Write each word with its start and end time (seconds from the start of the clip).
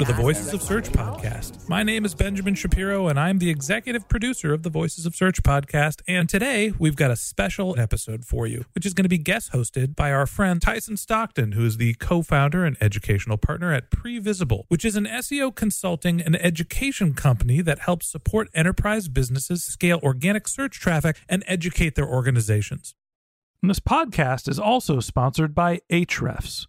to 0.00 0.06
the 0.06 0.12
Voices 0.14 0.54
of 0.54 0.62
Search 0.62 0.88
podcast. 0.88 1.68
My 1.68 1.82
name 1.82 2.06
is 2.06 2.14
Benjamin 2.14 2.54
Shapiro, 2.54 3.08
and 3.08 3.20
I'm 3.20 3.38
the 3.38 3.50
executive 3.50 4.08
producer 4.08 4.54
of 4.54 4.62
the 4.62 4.70
Voices 4.70 5.04
of 5.04 5.14
Search 5.14 5.42
podcast. 5.42 6.00
And 6.08 6.26
today 6.26 6.72
we've 6.78 6.96
got 6.96 7.10
a 7.10 7.16
special 7.16 7.78
episode 7.78 8.24
for 8.24 8.46
you, 8.46 8.64
which 8.72 8.86
is 8.86 8.94
going 8.94 9.04
to 9.04 9.10
be 9.10 9.18
guest 9.18 9.52
hosted 9.52 9.94
by 9.94 10.10
our 10.10 10.24
friend 10.24 10.62
Tyson 10.62 10.96
Stockton, 10.96 11.52
who 11.52 11.66
is 11.66 11.76
the 11.76 11.92
co 11.94 12.22
founder 12.22 12.64
and 12.64 12.78
educational 12.80 13.36
partner 13.36 13.74
at 13.74 13.90
Previsible, 13.90 14.64
which 14.68 14.86
is 14.86 14.96
an 14.96 15.04
SEO 15.04 15.54
consulting 15.54 16.22
and 16.22 16.34
education 16.42 17.12
company 17.12 17.60
that 17.60 17.80
helps 17.80 18.06
support 18.06 18.48
enterprise 18.54 19.08
businesses 19.08 19.62
scale 19.62 20.00
organic 20.02 20.48
search 20.48 20.80
traffic 20.80 21.20
and 21.28 21.44
educate 21.46 21.94
their 21.94 22.08
organizations. 22.08 22.94
And 23.62 23.68
this 23.68 23.80
podcast 23.80 24.48
is 24.48 24.58
also 24.58 25.00
sponsored 25.00 25.54
by 25.54 25.80
Ahrefs. 25.92 26.68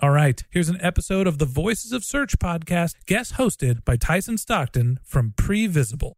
All 0.00 0.10
right, 0.10 0.42
here's 0.50 0.68
an 0.68 0.80
episode 0.80 1.28
of 1.28 1.38
the 1.38 1.44
Voices 1.44 1.92
of 1.92 2.02
Search 2.02 2.38
podcast, 2.38 2.94
guest 3.06 3.34
hosted 3.34 3.84
by 3.84 3.96
Tyson 3.96 4.36
Stockton 4.36 4.98
from 5.04 5.32
Previsible. 5.36 6.14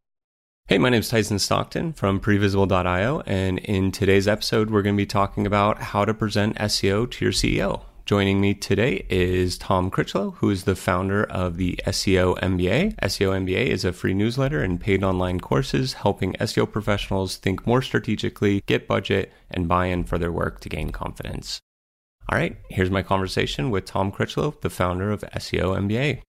Hey, 0.68 0.78
my 0.78 0.88
name 0.88 1.00
is 1.00 1.10
Tyson 1.10 1.38
Stockton 1.38 1.92
from 1.92 2.18
Previsible.io, 2.18 3.22
and 3.26 3.58
in 3.58 3.92
today's 3.92 4.26
episode, 4.26 4.70
we're 4.70 4.80
going 4.80 4.94
to 4.94 5.02
be 5.02 5.06
talking 5.06 5.46
about 5.46 5.82
how 5.82 6.06
to 6.06 6.14
present 6.14 6.56
SEO 6.56 7.10
to 7.10 7.24
your 7.24 7.32
CEO. 7.32 7.82
Joining 8.06 8.40
me 8.40 8.54
today 8.54 9.04
is 9.10 9.58
Tom 9.58 9.90
Critchlow, 9.90 10.36
who 10.36 10.48
is 10.48 10.64
the 10.64 10.76
founder 10.76 11.24
of 11.24 11.58
the 11.58 11.78
SEO 11.86 12.38
MBA. 12.38 12.94
SEO 12.96 13.44
MBA 13.44 13.66
is 13.66 13.84
a 13.84 13.92
free 13.92 14.14
newsletter 14.14 14.62
and 14.62 14.80
paid 14.80 15.02
online 15.02 15.40
courses 15.40 15.94
helping 15.94 16.32
SEO 16.34 16.70
professionals 16.70 17.36
think 17.36 17.66
more 17.66 17.82
strategically, 17.82 18.62
get 18.66 18.86
budget, 18.86 19.32
and 19.50 19.68
buy 19.68 19.86
in 19.86 20.04
for 20.04 20.16
their 20.16 20.32
work 20.32 20.60
to 20.60 20.70
gain 20.70 20.90
confidence. 20.90 21.60
All 22.30 22.38
right, 22.38 22.56
here's 22.70 22.90
my 22.90 23.02
conversation 23.02 23.70
with 23.70 23.84
Tom 23.84 24.10
Critchlow, 24.10 24.56
the 24.62 24.70
founder 24.70 25.12
of 25.12 25.20
SEO 25.34 25.76
MBA. 25.78 26.22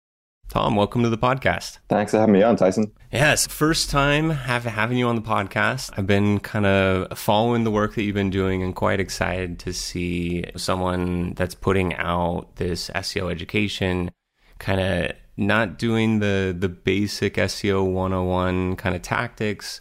Tom, 0.48 0.74
welcome 0.74 1.02
to 1.02 1.10
the 1.10 1.18
podcast. 1.18 1.78
Thanks 1.90 2.12
for 2.12 2.18
having 2.18 2.32
me 2.32 2.42
on, 2.42 2.56
Tyson. 2.56 2.92
Yes, 3.12 3.46
first 3.46 3.90
time 3.90 4.30
have, 4.30 4.64
having 4.64 4.96
you 4.96 5.06
on 5.06 5.16
the 5.16 5.22
podcast. 5.22 5.90
I've 5.96 6.06
been 6.06 6.40
kind 6.40 6.64
of 6.64 7.18
following 7.18 7.64
the 7.64 7.70
work 7.70 7.94
that 7.94 8.04
you've 8.04 8.14
been 8.14 8.30
doing 8.30 8.62
and 8.62 8.74
quite 8.74 9.00
excited 9.00 9.58
to 9.60 9.74
see 9.74 10.46
someone 10.56 11.34
that's 11.34 11.54
putting 11.54 11.94
out 11.96 12.56
this 12.56 12.88
SEO 12.90 13.30
education, 13.30 14.10
kind 14.58 14.80
of 14.80 15.12
not 15.36 15.78
doing 15.78 16.20
the 16.20 16.56
the 16.58 16.70
basic 16.70 17.34
SEO 17.34 17.84
101 17.84 18.76
kind 18.76 18.96
of 18.96 19.02
tactics, 19.02 19.78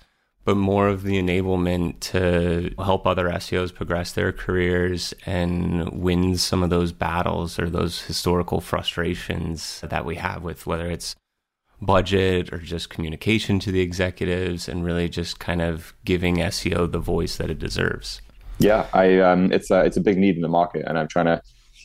but 0.51 0.57
more 0.57 0.89
of 0.89 1.03
the 1.03 1.17
enablement 1.17 1.97
to 2.01 2.73
help 2.83 3.07
other 3.07 3.29
SEOs 3.29 3.73
progress 3.73 4.11
their 4.11 4.33
careers 4.33 5.13
and 5.25 5.89
win 5.93 6.35
some 6.35 6.61
of 6.61 6.69
those 6.69 6.91
battles 6.91 7.57
or 7.57 7.69
those 7.69 8.01
historical 8.01 8.59
frustrations 8.59 9.79
that 9.79 10.03
we 10.03 10.15
have 10.15 10.43
with 10.43 10.67
whether 10.67 10.91
it's 10.91 11.15
budget 11.81 12.51
or 12.51 12.57
just 12.57 12.89
communication 12.89 13.59
to 13.59 13.71
the 13.71 13.79
executives 13.79 14.67
and 14.67 14.83
really 14.83 15.07
just 15.07 15.39
kind 15.39 15.61
of 15.61 15.93
giving 16.03 16.35
SEO 16.35 16.91
the 16.91 16.99
voice 16.99 17.37
that 17.37 17.49
it 17.49 17.57
deserves. 17.57 18.21
Yeah, 18.59 18.87
I 18.93 19.19
um, 19.19 19.53
it's 19.53 19.71
a 19.71 19.85
it's 19.85 19.95
a 19.95 20.01
big 20.01 20.17
need 20.17 20.35
in 20.35 20.41
the 20.41 20.49
market, 20.49 20.83
and 20.85 20.99
I'm 20.99 21.07
trying 21.07 21.27
to 21.27 21.41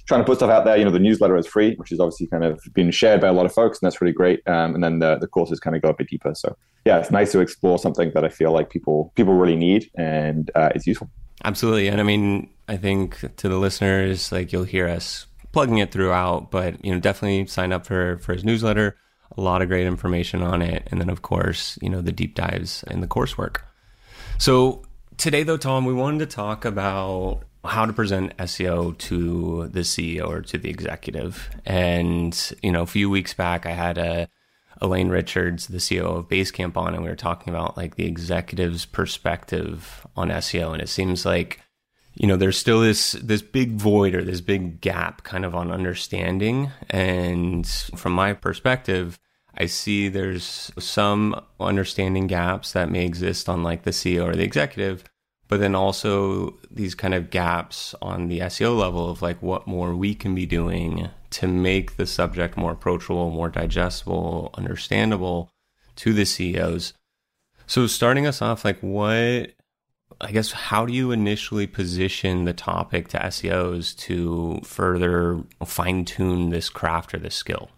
trying 0.06 0.21
to 0.21 0.25
put 0.25 0.39
stuff 0.39 0.50
out 0.50 0.65
there. 0.65 0.77
You 0.77 0.84
know, 0.84 0.91
the 0.91 0.99
newsletter 0.99 1.37
is 1.37 1.47
free, 1.47 1.75
which 1.77 1.93
is 1.93 2.00
obviously 2.00 2.27
kind 2.28 2.44
of 2.44 2.61
been 2.72 2.91
shared 2.91 3.21
by 3.21 3.28
a 3.28 3.33
lot 3.33 3.47
of 3.47 3.53
folks, 3.53 3.78
and 3.81 3.86
that's 3.86 4.01
really 4.01 4.13
great. 4.13 4.47
Um, 4.48 4.75
and 4.75 4.83
then 4.83 4.98
the 5.01 5.16
the 5.19 5.27
courses 5.27 5.60
kind 5.60 5.77
of 5.77 5.83
go 5.83 5.89
a 5.89 5.95
bit 5.95 6.09
deeper. 6.09 6.34
So 6.34 6.57
yeah, 6.84 6.98
it's 6.98 7.10
nice 7.10 7.33
to 7.33 7.41
explore 7.41 7.78
something 7.78 8.13
that 8.15 8.25
I 8.25 8.28
feel 8.28 8.53
like 8.53 8.71
people 8.71 9.13
people 9.16 9.34
really 9.34 9.57
need, 9.57 9.91
and 9.97 10.51
uh, 10.54 10.71
it's 10.75 10.86
useful. 10.86 11.10
Absolutely, 11.45 11.89
and 11.89 12.01
I 12.01 12.04
mean, 12.04 12.48
I 12.69 12.77
think 12.77 13.21
to 13.36 13.48
the 13.48 13.59
listeners, 13.59 14.33
like 14.33 14.53
you'll 14.53 14.65
hear 14.65 14.89
us 14.89 15.27
plugging 15.53 15.78
it 15.78 15.91
throughout, 15.91 16.51
but 16.51 16.83
you 16.84 16.92
know, 16.92 17.01
definitely 17.01 17.47
sign 17.47 17.72
up 17.72 17.86
for 17.86 18.19
for 18.19 18.33
his 18.33 18.45
newsletter. 18.45 18.97
A 19.36 19.41
lot 19.41 19.60
of 19.60 19.69
great 19.69 19.86
information 19.86 20.42
on 20.42 20.63
it, 20.63 20.86
and 20.91 21.01
then 21.01 21.10
of 21.10 21.22
course, 21.22 21.78
you 21.83 21.91
know, 21.91 22.01
the 22.01 22.13
deep 22.13 22.34
dives 22.34 22.84
in 22.84 23.01
the 23.01 23.09
coursework. 23.09 23.59
So 24.39 24.83
today, 25.16 25.42
though, 25.42 25.57
Tom, 25.57 25.84
we 25.84 25.92
wanted 25.92 26.21
to 26.21 26.27
talk 26.27 26.65
about 26.65 27.42
how 27.66 27.86
to 27.86 27.92
present 27.92 28.36
SEO 28.39 28.97
to 28.98 29.68
the 29.68 29.80
CEO 29.80 30.28
or 30.28 30.41
to 30.42 30.59
the 30.59 30.71
executive. 30.71 31.51
And 31.65 32.53
you 32.63 32.72
know, 32.72 32.83
a 32.83 32.86
few 32.86 33.10
weeks 33.10 33.34
back, 33.34 33.66
I 33.66 33.72
had 33.72 33.98
a 33.98 34.28
Elaine 34.80 35.09
Richards, 35.09 35.68
the 35.68 35.78
CEO 35.78 36.18
of 36.18 36.28
Basecamp, 36.28 36.77
on, 36.77 36.95
and 36.95 37.03
we 37.03 37.09
were 37.09 37.16
talking 37.16 37.53
about 37.53 37.77
like 37.77 37.97
the 37.97 38.07
executive's 38.07 38.84
perspective 38.84 40.07
on 40.16 40.28
SEO. 40.28 40.72
And 40.72 40.83
it 40.83 40.89
seems 40.89 41.24
like 41.24 41.60
you 42.16 42.27
know 42.27 42.36
there's 42.36 42.59
still 42.59 42.80
this 42.80 43.13
this 43.13 43.42
big 43.42 43.72
void 43.72 44.15
or 44.15 44.24
this 44.24 44.41
big 44.41 44.80
gap 44.80 45.22
kind 45.22 45.45
of 45.45 45.54
on 45.54 45.71
understanding 45.71 46.71
and 46.91 47.66
from 47.95 48.12
my 48.12 48.33
perspective 48.33 49.19
i 49.54 49.66
see 49.66 50.09
there's 50.09 50.72
some 50.78 51.39
understanding 51.60 52.27
gaps 52.27 52.72
that 52.72 52.91
may 52.91 53.04
exist 53.04 53.48
on 53.48 53.62
like 53.62 53.83
the 53.83 53.91
ceo 53.91 54.24
or 54.24 54.34
the 54.34 54.45
executive 54.45 55.04
but 55.48 55.60
then 55.60 55.75
also 55.75 56.54
these 56.71 56.95
kind 56.95 57.15
of 57.15 57.31
gaps 57.31 57.95
on 58.03 58.28
the 58.28 58.41
seo 58.41 58.77
level 58.77 59.10
of 59.10 59.22
like 59.22 59.41
what 59.43 59.66
more 59.66 59.95
we 59.95 60.15
can 60.15 60.34
be 60.34 60.47
doing 60.47 61.09
to 61.31 61.47
make 61.47 61.97
the 61.97 62.07
subject 62.07 62.57
more 62.57 62.72
approachable 62.72 63.31
more 63.31 63.48
digestible 63.48 64.51
understandable 64.54 65.51
to 65.95 66.13
the 66.13 66.25
ceos 66.25 66.93
so 67.66 67.87
starting 67.87 68.27
us 68.27 68.41
off 68.41 68.65
like 68.65 68.78
what 68.81 69.53
I 70.21 70.33
guess 70.33 70.53
how 70.53 70.87
do 70.87 70.95
you 70.95 71.10
initially 71.10 71.66
position 71.66 72.45
the 72.45 72.53
topic 72.53 73.09
to 73.09 73.19
SEOs 73.19 73.97
to 73.98 74.60
further 74.65 75.43
fine 75.65 76.04
tune 76.04 76.51
this 76.51 76.71
craft 76.71 77.13
or 77.13 77.19
this 77.19 77.34
skill? 77.34 77.71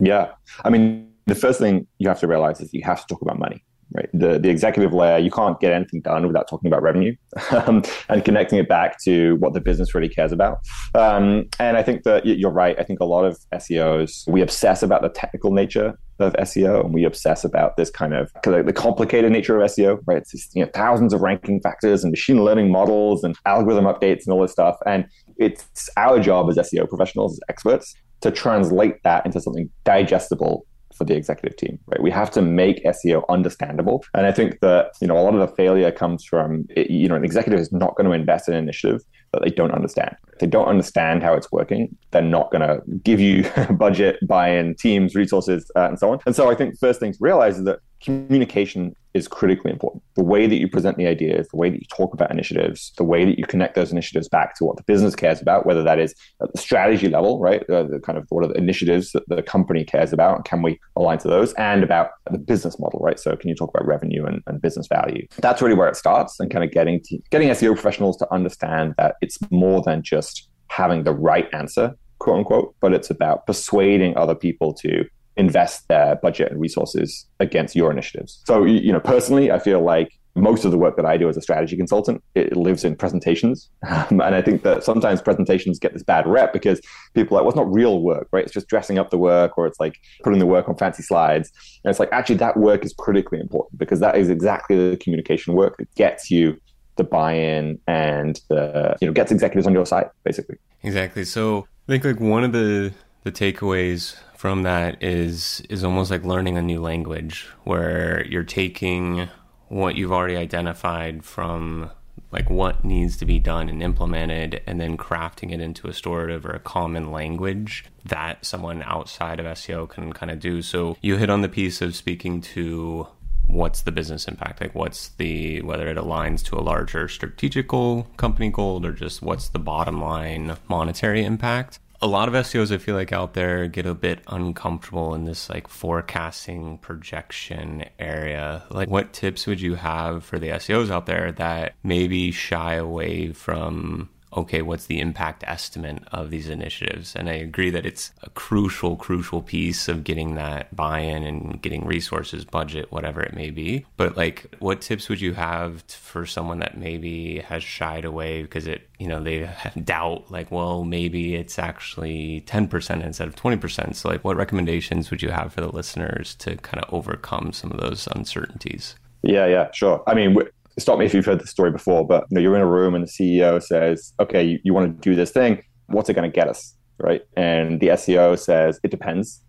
Yeah. 0.00 0.32
I 0.64 0.70
mean, 0.70 1.12
the 1.26 1.34
first 1.34 1.60
thing 1.60 1.86
you 1.98 2.08
have 2.08 2.20
to 2.20 2.26
realize 2.26 2.60
is 2.60 2.72
you 2.72 2.82
have 2.84 3.02
to 3.02 3.06
talk 3.06 3.22
about 3.22 3.38
money 3.38 3.62
right? 3.96 4.08
The 4.12 4.38
the 4.38 4.50
executive 4.50 4.92
layer, 4.92 5.18
you 5.18 5.30
can't 5.30 5.58
get 5.60 5.72
anything 5.72 6.00
done 6.00 6.26
without 6.26 6.48
talking 6.48 6.68
about 6.68 6.82
revenue 6.82 7.14
um, 7.50 7.82
and 8.08 8.24
connecting 8.24 8.58
it 8.58 8.68
back 8.68 8.98
to 9.04 9.36
what 9.36 9.54
the 9.54 9.60
business 9.60 9.94
really 9.94 10.08
cares 10.08 10.32
about. 10.32 10.58
Um, 10.94 11.46
and 11.58 11.76
I 11.76 11.82
think 11.82 12.04
that 12.04 12.26
you're 12.26 12.50
right. 12.50 12.78
I 12.78 12.84
think 12.84 13.00
a 13.00 13.04
lot 13.04 13.24
of 13.24 13.38
SEOs 13.54 14.28
we 14.28 14.42
obsess 14.42 14.82
about 14.82 15.02
the 15.02 15.08
technical 15.08 15.52
nature 15.52 15.98
of 16.18 16.32
SEO 16.34 16.84
and 16.84 16.94
we 16.94 17.04
obsess 17.04 17.44
about 17.44 17.76
this 17.76 17.90
kind 17.90 18.14
of 18.14 18.32
the 18.42 18.72
complicated 18.72 19.32
nature 19.32 19.60
of 19.60 19.70
SEO, 19.70 19.98
right? 20.06 20.18
It's 20.18 20.32
just, 20.32 20.54
you 20.54 20.64
know 20.64 20.70
thousands 20.74 21.12
of 21.12 21.20
ranking 21.20 21.60
factors 21.60 22.04
and 22.04 22.10
machine 22.10 22.44
learning 22.44 22.70
models 22.70 23.24
and 23.24 23.36
algorithm 23.46 23.84
updates 23.84 24.24
and 24.26 24.32
all 24.32 24.42
this 24.42 24.52
stuff. 24.52 24.76
And 24.86 25.06
it's 25.38 25.90
our 25.96 26.20
job 26.20 26.48
as 26.50 26.56
SEO 26.56 26.88
professionals, 26.88 27.34
as 27.34 27.40
experts, 27.48 27.94
to 28.22 28.30
translate 28.30 29.02
that 29.04 29.26
into 29.26 29.40
something 29.40 29.70
digestible 29.84 30.66
for 30.96 31.04
the 31.04 31.14
executive 31.14 31.56
team, 31.56 31.78
right? 31.86 32.02
We 32.02 32.10
have 32.10 32.30
to 32.32 32.42
make 32.42 32.84
SEO 32.84 33.22
understandable. 33.28 34.04
And 34.14 34.26
I 34.26 34.32
think 34.32 34.60
that, 34.60 34.92
you 35.00 35.06
know, 35.06 35.18
a 35.18 35.22
lot 35.22 35.34
of 35.34 35.40
the 35.40 35.54
failure 35.54 35.90
comes 35.90 36.24
from, 36.24 36.66
you 36.76 37.08
know, 37.08 37.14
an 37.14 37.24
executive 37.24 37.60
is 37.60 37.72
not 37.72 37.96
going 37.96 38.06
to 38.06 38.12
invest 38.12 38.48
in 38.48 38.54
an 38.54 38.62
initiative 38.62 39.02
that 39.32 39.42
they 39.42 39.50
don't 39.50 39.72
understand. 39.72 40.16
If 40.32 40.38
they 40.38 40.46
don't 40.46 40.68
understand 40.68 41.22
how 41.22 41.34
it's 41.34 41.50
working, 41.52 41.96
they're 42.10 42.22
not 42.22 42.50
going 42.50 42.62
to 42.62 42.82
give 43.02 43.20
you 43.20 43.48
budget, 43.72 44.16
buy-in, 44.26 44.74
teams, 44.76 45.14
resources, 45.14 45.70
uh, 45.76 45.88
and 45.88 45.98
so 45.98 46.12
on. 46.12 46.20
And 46.26 46.34
so 46.34 46.50
I 46.50 46.54
think 46.54 46.78
first 46.78 47.00
thing 47.00 47.12
to 47.12 47.18
realize 47.20 47.58
is 47.58 47.64
that 47.64 47.80
communication 48.02 48.94
is 49.16 49.26
critically 49.26 49.70
important. 49.70 50.02
The 50.14 50.22
way 50.22 50.46
that 50.46 50.56
you 50.56 50.68
present 50.68 50.96
the 50.96 51.06
ideas, 51.06 51.48
the 51.48 51.56
way 51.56 51.70
that 51.70 51.80
you 51.80 51.86
talk 51.88 52.12
about 52.12 52.30
initiatives, 52.30 52.92
the 52.96 53.04
way 53.04 53.24
that 53.24 53.38
you 53.38 53.46
connect 53.46 53.74
those 53.74 53.90
initiatives 53.90 54.28
back 54.28 54.54
to 54.56 54.64
what 54.64 54.76
the 54.76 54.82
business 54.82 55.16
cares 55.16 55.40
about, 55.40 55.64
whether 55.66 55.82
that 55.82 55.98
is 55.98 56.14
at 56.42 56.52
the 56.52 56.58
strategy 56.58 57.08
level, 57.08 57.40
right? 57.40 57.68
Uh, 57.70 57.84
the 57.84 57.98
kind 57.98 58.18
of 58.18 58.26
what 58.28 58.44
are 58.44 58.48
the 58.48 58.58
initiatives 58.58 59.12
that 59.12 59.26
the 59.28 59.42
company 59.42 59.84
cares 59.84 60.12
about, 60.12 60.44
can 60.44 60.62
we 60.62 60.78
align 60.94 61.18
to 61.18 61.28
those, 61.28 61.54
and 61.54 61.82
about 61.82 62.10
the 62.30 62.38
business 62.38 62.78
model, 62.78 63.00
right? 63.00 63.18
So 63.18 63.34
can 63.36 63.48
you 63.48 63.54
talk 63.54 63.70
about 63.74 63.86
revenue 63.86 64.26
and, 64.26 64.42
and 64.46 64.60
business 64.60 64.86
value? 64.86 65.26
That's 65.38 65.62
really 65.62 65.74
where 65.74 65.88
it 65.88 65.96
starts, 65.96 66.38
and 66.38 66.50
kind 66.50 66.64
of 66.64 66.70
getting 66.70 67.00
to, 67.04 67.18
getting 67.30 67.48
SEO 67.48 67.72
professionals 67.72 68.16
to 68.18 68.32
understand 68.32 68.94
that 68.98 69.16
it's 69.22 69.38
more 69.50 69.82
than 69.82 70.02
just 70.02 70.48
having 70.68 71.04
the 71.04 71.14
right 71.14 71.48
answer, 71.52 71.96
quote 72.18 72.38
unquote, 72.38 72.74
but 72.80 72.92
it's 72.92 73.10
about 73.10 73.46
persuading 73.46 74.16
other 74.16 74.34
people 74.34 74.74
to 74.74 75.04
invest 75.36 75.88
their 75.88 76.16
budget 76.16 76.50
and 76.50 76.60
resources 76.60 77.26
against 77.40 77.76
your 77.76 77.90
initiatives. 77.90 78.42
So, 78.46 78.64
you 78.64 78.92
know, 78.92 79.00
personally, 79.00 79.50
I 79.50 79.58
feel 79.58 79.80
like 79.80 80.10
most 80.36 80.66
of 80.66 80.70
the 80.70 80.76
work 80.76 80.96
that 80.96 81.06
I 81.06 81.16
do 81.16 81.28
as 81.28 81.36
a 81.36 81.40
strategy 81.40 81.76
consultant, 81.76 82.22
it 82.34 82.54
lives 82.56 82.84
in 82.84 82.94
presentations. 82.94 83.70
Um, 83.88 84.20
and 84.20 84.34
I 84.34 84.42
think 84.42 84.62
that 84.64 84.84
sometimes 84.84 85.22
presentations 85.22 85.78
get 85.78 85.94
this 85.94 86.02
bad 86.02 86.26
rep 86.26 86.52
because 86.52 86.80
people 87.14 87.36
are 87.36 87.40
like, 87.40 87.44
well, 87.44 87.50
it's 87.50 87.56
not 87.56 87.74
real 87.74 88.02
work, 88.02 88.28
right? 88.32 88.44
It's 88.44 88.52
just 88.52 88.68
dressing 88.68 88.98
up 88.98 89.10
the 89.10 89.16
work 89.16 89.56
or 89.56 89.66
it's 89.66 89.80
like 89.80 89.98
putting 90.22 90.38
the 90.38 90.46
work 90.46 90.68
on 90.68 90.76
fancy 90.76 91.02
slides. 91.02 91.50
And 91.82 91.90
it's 91.90 91.98
like, 91.98 92.10
actually, 92.12 92.36
that 92.36 92.58
work 92.58 92.84
is 92.84 92.92
critically 92.92 93.40
important 93.40 93.78
because 93.78 94.00
that 94.00 94.16
is 94.16 94.28
exactly 94.28 94.90
the 94.90 94.96
communication 94.98 95.54
work 95.54 95.78
that 95.78 95.92
gets 95.94 96.30
you 96.30 96.60
the 96.96 97.04
buy-in 97.04 97.78
and 97.86 98.40
the, 98.48 98.96
you 99.00 99.06
know, 99.06 99.12
gets 99.12 99.32
executives 99.32 99.66
on 99.66 99.72
your 99.72 99.86
side, 99.86 100.10
basically. 100.24 100.56
Exactly. 100.82 101.24
So 101.24 101.66
I 101.88 101.92
think 101.92 102.04
like 102.04 102.20
one 102.20 102.44
of 102.44 102.52
the, 102.52 102.92
the 103.22 103.32
takeaways 103.32 104.16
from 104.36 104.62
that 104.62 105.02
is 105.02 105.62
is 105.68 105.84
almost 105.84 106.10
like 106.10 106.24
learning 106.24 106.56
a 106.56 106.62
new 106.62 106.80
language 106.80 107.46
where 107.64 108.24
you're 108.26 108.44
taking 108.44 109.28
what 109.68 109.96
you've 109.96 110.12
already 110.12 110.36
identified 110.36 111.24
from 111.24 111.90
like 112.32 112.50
what 112.50 112.84
needs 112.84 113.16
to 113.16 113.24
be 113.24 113.38
done 113.38 113.68
and 113.68 113.82
implemented 113.82 114.60
and 114.66 114.80
then 114.80 114.96
crafting 114.96 115.52
it 115.52 115.60
into 115.60 115.88
a 115.88 115.92
storative 115.92 116.44
or 116.44 116.50
a 116.50 116.60
common 116.60 117.10
language 117.12 117.84
that 118.04 118.44
someone 118.44 118.82
outside 118.82 119.40
of 119.40 119.46
SEO 119.46 119.88
can 119.88 120.12
kind 120.12 120.30
of 120.30 120.40
do. 120.40 120.60
So 120.60 120.96
you 121.00 121.16
hit 121.16 121.30
on 121.30 121.42
the 121.42 121.48
piece 121.48 121.80
of 121.80 121.94
speaking 121.94 122.40
to 122.40 123.06
what's 123.46 123.82
the 123.82 123.92
business 123.92 124.26
impact 124.26 124.60
like 124.60 124.74
what's 124.74 125.10
the 125.10 125.62
whether 125.62 125.86
it 125.86 125.96
aligns 125.96 126.42
to 126.42 126.56
a 126.56 126.60
larger 126.60 127.06
strategical 127.06 128.02
company 128.16 128.50
goal 128.50 128.84
or 128.84 128.90
just 128.90 129.22
what's 129.22 129.50
the 129.50 129.58
bottom 129.58 130.00
line 130.00 130.56
monetary 130.68 131.24
impact 131.24 131.78
a 132.00 132.06
lot 132.06 132.28
of 132.28 132.34
SEOs 132.34 132.72
I 132.72 132.78
feel 132.78 132.94
like 132.94 133.12
out 133.12 133.34
there 133.34 133.66
get 133.68 133.86
a 133.86 133.94
bit 133.94 134.20
uncomfortable 134.26 135.14
in 135.14 135.24
this 135.24 135.48
like 135.48 135.68
forecasting 135.68 136.78
projection 136.78 137.84
area. 137.98 138.64
Like 138.70 138.88
what 138.88 139.12
tips 139.12 139.46
would 139.46 139.60
you 139.60 139.74
have 139.76 140.24
for 140.24 140.38
the 140.38 140.48
SEOs 140.48 140.90
out 140.90 141.06
there 141.06 141.32
that 141.32 141.74
maybe 141.82 142.30
shy 142.30 142.74
away 142.74 143.32
from 143.32 144.10
okay, 144.36 144.60
what's 144.60 144.86
the 144.86 145.00
impact 145.00 145.42
estimate 145.46 146.02
of 146.12 146.30
these 146.30 146.48
initiatives? 146.48 147.16
And 147.16 147.28
I 147.28 147.34
agree 147.34 147.70
that 147.70 147.86
it's 147.86 148.12
a 148.22 148.30
crucial, 148.30 148.96
crucial 148.96 149.42
piece 149.42 149.88
of 149.88 150.04
getting 150.04 150.34
that 150.34 150.74
buy 150.76 151.00
in 151.00 151.24
and 151.24 151.60
getting 151.62 151.86
resources, 151.86 152.44
budget, 152.44 152.92
whatever 152.92 153.22
it 153.22 153.34
may 153.34 153.50
be. 153.50 153.86
But 153.96 154.16
like, 154.16 154.54
what 154.58 154.82
tips 154.82 155.08
would 155.08 155.20
you 155.20 155.32
have 155.34 155.82
for 155.84 156.26
someone 156.26 156.58
that 156.58 156.76
maybe 156.76 157.40
has 157.40 157.62
shied 157.62 158.04
away 158.04 158.42
because 158.42 158.66
it, 158.66 158.88
you 158.98 159.08
know, 159.08 159.22
they 159.22 159.50
doubt, 159.84 160.30
like, 160.30 160.50
well, 160.50 160.84
maybe 160.84 161.34
it's 161.34 161.58
actually 161.58 162.42
10% 162.46 163.02
instead 163.02 163.28
of 163.28 163.36
20%. 163.36 163.94
So, 163.94 164.08
like, 164.08 164.24
what 164.24 164.36
recommendations 164.36 165.10
would 165.10 165.22
you 165.22 165.30
have 165.30 165.52
for 165.52 165.62
the 165.62 165.72
listeners 165.72 166.34
to 166.36 166.56
kind 166.56 166.84
of 166.84 166.92
overcome 166.92 167.52
some 167.52 167.72
of 167.72 167.80
those 167.80 168.06
uncertainties? 168.08 168.96
Yeah, 169.22 169.46
yeah, 169.46 169.70
sure. 169.72 170.02
I 170.06 170.14
mean, 170.14 170.36
stop 170.78 170.98
me 170.98 171.06
if 171.06 171.14
you've 171.14 171.24
heard 171.24 171.40
the 171.40 171.46
story 171.46 171.70
before, 171.70 172.06
but 172.06 172.26
you 172.30 172.34
know, 172.34 172.40
you're 172.40 172.56
in 172.56 172.62
a 172.62 172.66
room 172.66 172.94
and 172.94 173.06
the 173.06 173.10
CEO 173.10 173.62
says, 173.62 174.12
okay, 174.20 174.42
you, 174.42 174.58
you 174.62 174.74
want 174.74 174.94
to 174.94 175.08
do 175.08 175.14
this 175.14 175.30
thing. 175.30 175.62
What's 175.86 176.08
it 176.08 176.14
going 176.14 176.30
to 176.30 176.34
get 176.34 176.48
us? 176.48 176.74
Right. 176.98 177.22
And 177.36 177.80
the 177.80 177.88
SEO 177.88 178.38
says, 178.38 178.80
it 178.82 178.90
depends. 178.90 179.42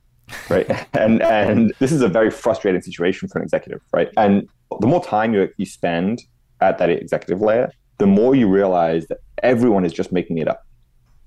Right. 0.49 0.69
and, 0.93 1.21
and 1.21 1.73
this 1.79 1.91
is 1.91 2.01
a 2.01 2.07
very 2.07 2.31
frustrating 2.31 2.81
situation 2.81 3.27
for 3.27 3.39
an 3.39 3.43
executive. 3.43 3.81
Right. 3.93 4.09
And 4.17 4.47
the 4.79 4.87
more 4.87 5.03
time 5.03 5.33
you, 5.33 5.49
you 5.57 5.65
spend 5.65 6.21
at 6.61 6.77
that 6.77 6.89
executive 6.89 7.41
layer, 7.41 7.71
the 7.97 8.07
more 8.07 8.35
you 8.35 8.47
realize 8.47 9.07
that 9.07 9.19
everyone 9.43 9.85
is 9.85 9.93
just 9.93 10.11
making 10.11 10.37
it 10.37 10.47
up. 10.47 10.63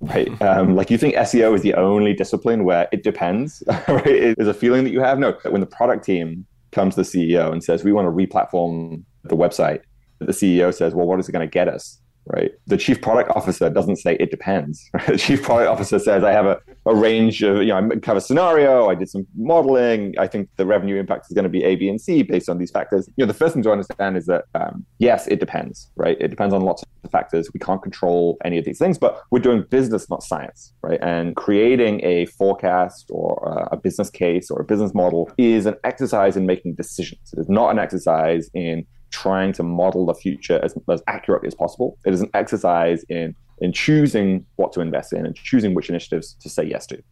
Right. 0.00 0.30
Um, 0.40 0.74
like 0.74 0.90
you 0.90 0.96
think 0.96 1.14
SEO 1.14 1.54
is 1.54 1.62
the 1.62 1.74
only 1.74 2.14
discipline 2.14 2.64
where 2.64 2.88
it 2.90 3.02
depends. 3.02 3.62
Right. 3.88 4.34
There's 4.36 4.48
a 4.48 4.54
feeling 4.54 4.84
that 4.84 4.90
you 4.90 5.00
have. 5.00 5.18
No, 5.18 5.36
when 5.48 5.60
the 5.60 5.66
product 5.66 6.04
team 6.04 6.46
comes 6.72 6.94
to 6.94 7.02
the 7.02 7.06
CEO 7.06 7.52
and 7.52 7.62
says, 7.62 7.84
we 7.84 7.92
want 7.92 8.06
to 8.06 8.10
replatform 8.10 9.04
the 9.24 9.36
website, 9.36 9.82
the 10.20 10.32
CEO 10.32 10.72
says, 10.74 10.94
well, 10.94 11.06
what 11.06 11.18
is 11.18 11.28
it 11.28 11.32
going 11.32 11.46
to 11.46 11.50
get 11.50 11.68
us? 11.68 12.00
Right. 12.26 12.52
The 12.66 12.76
chief 12.76 13.00
product 13.00 13.30
officer 13.34 13.70
doesn't 13.70 13.96
say 13.96 14.16
it 14.20 14.30
depends. 14.30 14.88
Right? 14.94 15.06
The 15.06 15.18
chief 15.18 15.42
product 15.42 15.70
officer 15.70 15.98
says, 15.98 16.22
I 16.22 16.32
have 16.32 16.46
a, 16.46 16.60
a 16.84 16.94
range 16.94 17.42
of, 17.42 17.62
you 17.62 17.68
know, 17.68 17.76
I 17.76 18.12
a 18.12 18.20
scenario. 18.20 18.88
I 18.88 18.94
did 18.94 19.08
some 19.08 19.26
modeling. 19.36 20.14
I 20.18 20.26
think 20.26 20.48
the 20.56 20.66
revenue 20.66 20.96
impact 20.96 21.26
is 21.30 21.34
going 21.34 21.44
to 21.44 21.48
be 21.48 21.64
A, 21.64 21.76
B, 21.76 21.88
and 21.88 22.00
C 22.00 22.22
based 22.22 22.48
on 22.48 22.58
these 22.58 22.70
factors. 22.70 23.08
You 23.16 23.24
know, 23.24 23.26
the 23.26 23.38
first 23.38 23.54
thing 23.54 23.62
to 23.62 23.72
understand 23.72 24.16
is 24.16 24.26
that, 24.26 24.44
um, 24.54 24.84
yes, 24.98 25.26
it 25.28 25.40
depends, 25.40 25.90
right? 25.96 26.16
It 26.20 26.28
depends 26.28 26.54
on 26.54 26.60
lots 26.60 26.82
of 26.82 27.10
factors. 27.10 27.48
We 27.54 27.60
can't 27.60 27.82
control 27.82 28.36
any 28.44 28.58
of 28.58 28.64
these 28.64 28.78
things, 28.78 28.98
but 28.98 29.22
we're 29.30 29.40
doing 29.40 29.64
business, 29.70 30.10
not 30.10 30.22
science, 30.22 30.72
right? 30.82 31.00
And 31.02 31.34
creating 31.36 32.04
a 32.04 32.26
forecast 32.26 33.06
or 33.10 33.68
a 33.72 33.76
business 33.76 34.10
case 34.10 34.50
or 34.50 34.60
a 34.60 34.64
business 34.64 34.94
model 34.94 35.30
is 35.38 35.66
an 35.66 35.76
exercise 35.84 36.36
in 36.36 36.46
making 36.46 36.74
decisions. 36.74 37.32
It 37.32 37.40
is 37.40 37.48
not 37.48 37.70
an 37.70 37.78
exercise 37.78 38.50
in 38.54 38.86
trying 39.10 39.52
to 39.54 39.62
model 39.62 40.06
the 40.06 40.14
future 40.14 40.60
as, 40.62 40.74
as 40.90 41.02
accurately 41.06 41.46
as 41.46 41.54
possible. 41.54 41.98
It 42.04 42.14
is 42.14 42.20
an 42.20 42.30
exercise 42.34 43.04
in 43.08 43.34
in 43.60 43.72
choosing 43.72 44.46
what 44.56 44.72
to 44.72 44.80
invest 44.80 45.12
in 45.12 45.26
and 45.26 45.36
choosing 45.36 45.74
which 45.74 45.88
initiatives 45.88 46.34
to 46.40 46.48
say 46.48 46.64
yes 46.64 46.86
to. 46.86 47.02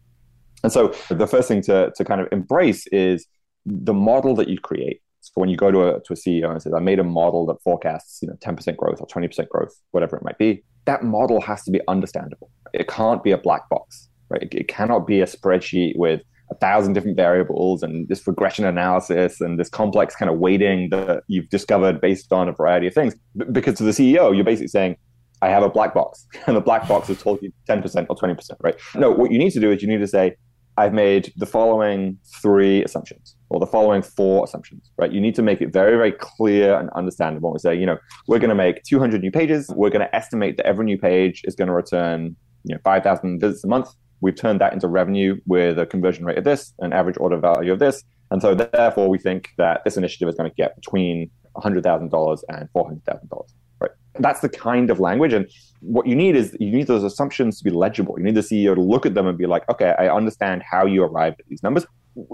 And 0.63 0.71
so 0.71 0.93
the 1.09 1.27
first 1.27 1.47
thing 1.47 1.61
to, 1.63 1.91
to 1.95 2.03
kind 2.03 2.19
of 2.19 2.27
embrace 2.31 2.87
is 2.87 3.27
the 3.65 3.93
model 3.93 4.35
that 4.35 4.47
you 4.49 4.59
create. 4.59 5.01
So 5.21 5.31
when 5.35 5.49
you 5.49 5.57
go 5.57 5.71
to 5.71 5.95
a, 5.95 5.99
to 6.01 6.13
a 6.13 6.15
CEO 6.15 6.49
and 6.49 6.61
says, 6.61 6.73
I 6.73 6.79
made 6.79 6.99
a 6.99 7.03
model 7.03 7.45
that 7.47 7.61
forecasts, 7.63 8.19
you 8.21 8.27
know, 8.27 8.35
10% 8.41 8.75
growth 8.77 8.99
or 8.99 9.07
20% 9.07 9.47
growth, 9.49 9.73
whatever 9.91 10.17
it 10.17 10.23
might 10.23 10.37
be, 10.37 10.63
that 10.85 11.03
model 11.03 11.39
has 11.41 11.63
to 11.63 11.71
be 11.71 11.81
understandable. 11.87 12.49
It 12.73 12.87
can't 12.87 13.23
be 13.23 13.31
a 13.31 13.37
black 13.37 13.69
box, 13.69 14.09
right? 14.29 14.41
It, 14.41 14.53
it 14.53 14.67
cannot 14.67 15.05
be 15.05 15.21
a 15.21 15.25
spreadsheet 15.25 15.97
with 15.97 16.21
a 16.51 16.55
thousand 16.55 16.93
different 16.93 17.15
variables 17.15 17.83
and 17.83 18.07
this 18.07 18.25
regression 18.25 18.65
analysis 18.65 19.39
and 19.39 19.59
this 19.59 19.69
complex 19.69 20.15
kind 20.15 20.31
of 20.31 20.39
weighting 20.39 20.89
that 20.89 21.23
you've 21.27 21.49
discovered 21.49 22.01
based 22.01 22.33
on 22.33 22.49
a 22.49 22.51
variety 22.51 22.87
of 22.87 22.93
things. 22.93 23.15
Because 23.51 23.77
to 23.77 23.83
the 23.83 23.91
CEO, 23.91 24.35
you're 24.35 24.43
basically 24.43 24.67
saying, 24.67 24.97
I 25.41 25.49
have 25.49 25.63
a 25.63 25.69
black 25.69 25.93
box, 25.93 26.25
and 26.47 26.55
the 26.55 26.61
black 26.61 26.87
box 26.87 27.09
told 27.21 27.41
you 27.41 27.51
10% 27.69 28.07
or 28.09 28.15
20%, 28.15 28.51
right? 28.61 28.75
No, 28.95 29.11
what 29.11 29.31
you 29.31 29.37
need 29.37 29.51
to 29.51 29.59
do 29.59 29.71
is 29.71 29.81
you 29.81 29.87
need 29.87 29.99
to 29.99 30.07
say, 30.07 30.35
I've 30.79 30.93
made 30.93 31.33
the 31.35 31.45
following 31.45 32.17
three 32.41 32.83
assumptions 32.85 33.35
or 33.49 33.59
the 33.59 33.65
following 33.67 34.01
four 34.01 34.45
assumptions, 34.45 34.89
right? 34.97 35.11
You 35.11 35.19
need 35.19 35.35
to 35.35 35.41
make 35.41 35.61
it 35.61 35.73
very, 35.73 35.97
very 35.97 36.13
clear 36.13 36.79
and 36.79 36.89
understandable. 36.91 37.51
We 37.51 37.59
say, 37.59 37.75
you 37.75 37.85
know, 37.85 37.97
we're 38.29 38.39
going 38.39 38.49
to 38.49 38.55
make 38.55 38.81
200 38.83 39.21
new 39.21 39.29
pages. 39.29 39.69
We're 39.75 39.89
going 39.89 40.07
to 40.07 40.15
estimate 40.15 40.55
that 40.55 40.65
every 40.65 40.85
new 40.85 40.97
page 40.97 41.41
is 41.43 41.53
going 41.53 41.67
to 41.67 41.73
return, 41.73 42.37
you 42.63 42.75
know, 42.75 42.79
5,000 42.81 43.41
visits 43.41 43.65
a 43.65 43.67
month. 43.67 43.89
We've 44.21 44.35
turned 44.35 44.61
that 44.61 44.73
into 44.73 44.87
revenue 44.87 45.39
with 45.45 45.79
a 45.79 45.85
conversion 45.85 46.25
rate 46.25 46.37
of 46.37 46.43
this, 46.43 46.73
an 46.79 46.93
average 46.93 47.17
order 47.19 47.37
value 47.37 47.71
of 47.71 47.79
this. 47.79 48.03
And 48.31 48.41
so 48.41 48.53
therefore 48.53 49.09
we 49.09 49.17
think 49.17 49.49
that 49.57 49.83
this 49.85 49.97
initiative 49.97 50.29
is 50.29 50.35
going 50.35 50.49
to 50.49 50.55
get 50.55 50.75
between 50.75 51.29
$100,000 51.55 52.43
and 52.49 52.69
$400,000 52.75 53.43
Right. 53.81 53.91
that's 54.19 54.41
the 54.41 54.49
kind 54.49 54.89
of 54.89 54.99
language. 54.99 55.31
And 55.31 55.49
what 55.79 56.05
you 56.05 56.15
need 56.15 56.35
is 56.35 56.55
you 56.59 56.69
need 56.71 56.87
those 56.87 57.03
assumptions 57.03 57.59
to 57.59 57.63
be 57.63 57.69
legible. 57.69 58.15
You 58.17 58.25
need 58.25 58.35
the 58.35 58.41
CEO 58.41 58.75
to 58.75 58.81
look 58.81 59.05
at 59.05 59.13
them 59.13 59.25
and 59.25 59.37
be 59.37 59.45
like, 59.45 59.67
okay, 59.69 59.95
I 59.97 60.13
understand 60.13 60.63
how 60.69 60.85
you 60.85 61.03
arrived 61.03 61.39
at 61.39 61.47
these 61.47 61.63
numbers. 61.63 61.85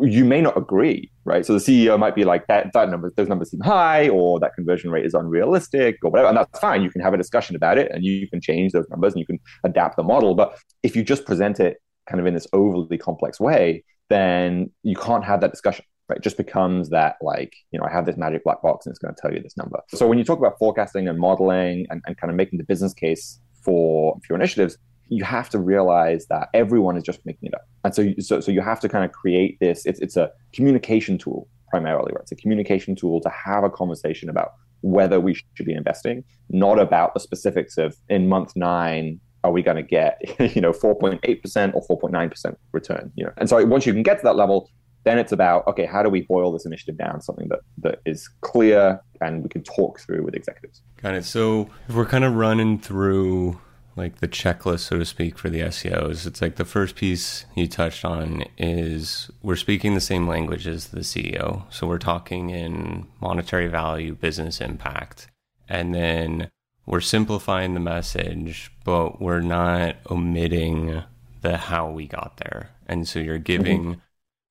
You 0.02 0.26
may 0.26 0.42
not 0.42 0.58
agree, 0.58 1.12
right? 1.26 1.46
So 1.46 1.54
the 1.54 1.60
CEO 1.60 1.98
might 2.00 2.16
be 2.16 2.24
like, 2.24 2.48
that, 2.48 2.72
that 2.74 2.90
number, 2.90 3.12
those 3.16 3.28
numbers 3.28 3.52
seem 3.52 3.62
high, 3.62 4.10
or 4.10 4.40
that 4.40 4.54
conversion 4.56 4.92
rate 4.92 5.06
is 5.06 5.14
unrealistic, 5.14 5.98
or 6.04 6.12
whatever. 6.12 6.30
And 6.30 6.38
that's 6.38 6.60
fine. 6.60 6.82
You 6.84 6.90
can 6.90 7.02
have 7.02 7.14
a 7.14 7.18
discussion 7.18 7.56
about 7.56 7.78
it 7.78 7.92
and 7.92 8.04
you 8.04 8.28
can 8.30 8.42
change 8.42 8.72
those 8.72 8.88
numbers 8.90 9.14
and 9.14 9.20
you 9.20 9.26
can 9.26 9.40
adapt 9.64 9.98
the 9.98 10.04
model. 10.04 10.36
But 10.36 10.58
if 10.84 10.96
you 10.96 11.04
just 11.04 11.26
present 11.26 11.60
it 11.60 11.78
kind 12.10 12.20
of 12.20 12.26
in 12.26 12.34
this 12.34 12.48
overly 12.54 12.98
complex 12.98 13.40
way, 13.40 13.84
then 14.10 14.72
you 14.84 14.96
can't 14.96 15.26
have 15.26 15.42
that 15.42 15.52
discussion 15.52 15.86
right? 16.10 16.18
It 16.18 16.24
just 16.24 16.38
becomes 16.38 16.90
that 16.90 17.16
like, 17.22 17.54
you 17.72 17.80
know, 17.80 17.86
I 17.86 17.92
have 17.92 18.06
this 18.06 18.18
magic 18.18 18.44
black 18.44 18.62
box 18.62 18.86
and 18.86 18.94
it's 18.94 19.00
going 19.00 19.14
to 19.14 19.22
tell 19.22 19.34
you 19.34 19.42
this 19.42 19.58
number. 19.58 19.80
So 19.90 20.08
when 20.08 20.18
you 20.18 20.24
talk 20.24 20.40
about 20.40 20.58
forecasting 20.60 21.08
and 21.08 21.20
modeling 21.20 21.86
and, 21.90 22.02
and 22.06 22.18
kind 22.18 22.30
of 22.30 22.38
making 22.38 22.60
the 22.60 22.64
business 22.64 22.94
case 22.94 23.40
for, 23.64 24.20
your 24.30 24.38
initiatives, 24.38 24.78
you 25.10 25.24
have 25.24 25.50
to 25.50 25.60
realize 25.60 26.28
that 26.28 26.50
everyone 26.54 26.98
is 26.98 27.04
just 27.04 27.26
making 27.26 27.48
it 27.48 27.54
up. 27.54 27.68
And 27.84 27.94
so, 27.94 28.14
so, 28.20 28.40
so 28.40 28.52
you 28.52 28.62
have 28.62 28.80
to 28.80 28.90
kind 28.90 29.06
of 29.06 29.12
create 29.12 29.58
this, 29.60 29.86
it's, 29.86 30.00
it's 30.00 30.18
a 30.18 30.32
communication 30.54 31.18
tool 31.18 31.48
primarily, 31.70 32.12
right? 32.14 32.22
It's 32.22 32.32
a 32.32 32.36
communication 32.36 32.96
tool 32.96 33.22
to 33.22 33.30
have 33.30 33.64
a 33.64 33.70
conversation 33.70 34.30
about 34.30 34.54
whether 34.82 35.20
we 35.20 35.34
should 35.34 35.66
be 35.66 35.74
investing, 35.74 36.24
not 36.50 36.80
about 36.80 37.14
the 37.14 37.20
specifics 37.20 37.78
of 37.78 37.96
in 38.10 38.28
month 38.28 38.56
nine, 38.56 39.20
are 39.44 39.52
we 39.52 39.62
going 39.62 39.78
to 39.78 39.84
get, 39.84 40.20
you 40.56 40.62
know, 40.62 40.72
4.8% 40.72 41.74
or 41.76 42.00
4.9% 42.00 42.56
return, 42.72 43.12
you 43.16 43.26
know? 43.26 43.32
And 43.38 43.50
so 43.50 43.64
once 43.66 43.86
you 43.86 43.94
can 43.94 44.04
get 44.04 44.18
to 44.18 44.24
that 44.24 44.36
level, 44.36 44.70
then 45.04 45.20
it's 45.20 45.32
about 45.32 45.66
okay, 45.68 45.86
how 45.86 46.02
do 46.02 46.10
we 46.10 46.22
boil 46.22 46.52
this 46.52 46.66
initiative 46.66 46.98
down 46.98 47.22
something 47.22 47.48
that 47.50 47.60
that 47.78 48.00
is 48.06 48.28
clear 48.42 49.00
and 49.22 49.44
we 49.44 49.50
can 49.50 49.64
talk 49.64 50.00
through 50.00 50.24
with 50.24 50.34
executives. 50.36 50.82
Got 51.02 51.14
it. 51.14 51.26
So 51.26 51.70
if 51.88 51.96
we're 51.96 52.08
kind 52.08 52.24
of 52.24 52.34
running 52.34 52.80
through 52.80 53.60
like 53.96 54.20
the 54.20 54.28
checklist, 54.28 54.80
so 54.82 55.00
to 55.00 55.06
speak, 55.06 55.38
for 55.38 55.50
the 55.50 55.62
SEOs, 55.62 56.26
it's 56.26 56.42
like 56.42 56.56
the 56.56 56.66
first 56.66 56.96
piece 56.96 57.46
you 57.56 57.68
touched 57.68 58.04
on 58.04 58.44
is 58.58 59.30
we're 59.42 59.56
speaking 59.56 59.94
the 59.94 60.02
same 60.02 60.28
language 60.28 60.68
as 60.68 60.88
the 60.88 61.00
CEO. 61.00 61.64
So 61.72 61.88
we're 61.88 61.98
talking 61.98 62.50
in 62.50 63.08
monetary 63.22 63.68
value, 63.68 64.14
business 64.14 64.60
impact, 64.60 65.28
and 65.70 65.96
then 65.96 66.50
we're 66.86 67.02
simplifying 67.02 67.74
the 67.74 67.80
message, 67.80 68.72
but 68.84 69.22
we're 69.22 69.42
not 69.42 69.96
omitting 70.12 71.04
the 71.42 71.58
how 71.58 71.90
we 71.90 72.08
got 72.08 72.38
there. 72.38 72.72
And 72.88 73.08
so 73.08 73.20
you're 73.20 73.38
giving 73.38 73.84
mm-hmm 73.84 74.00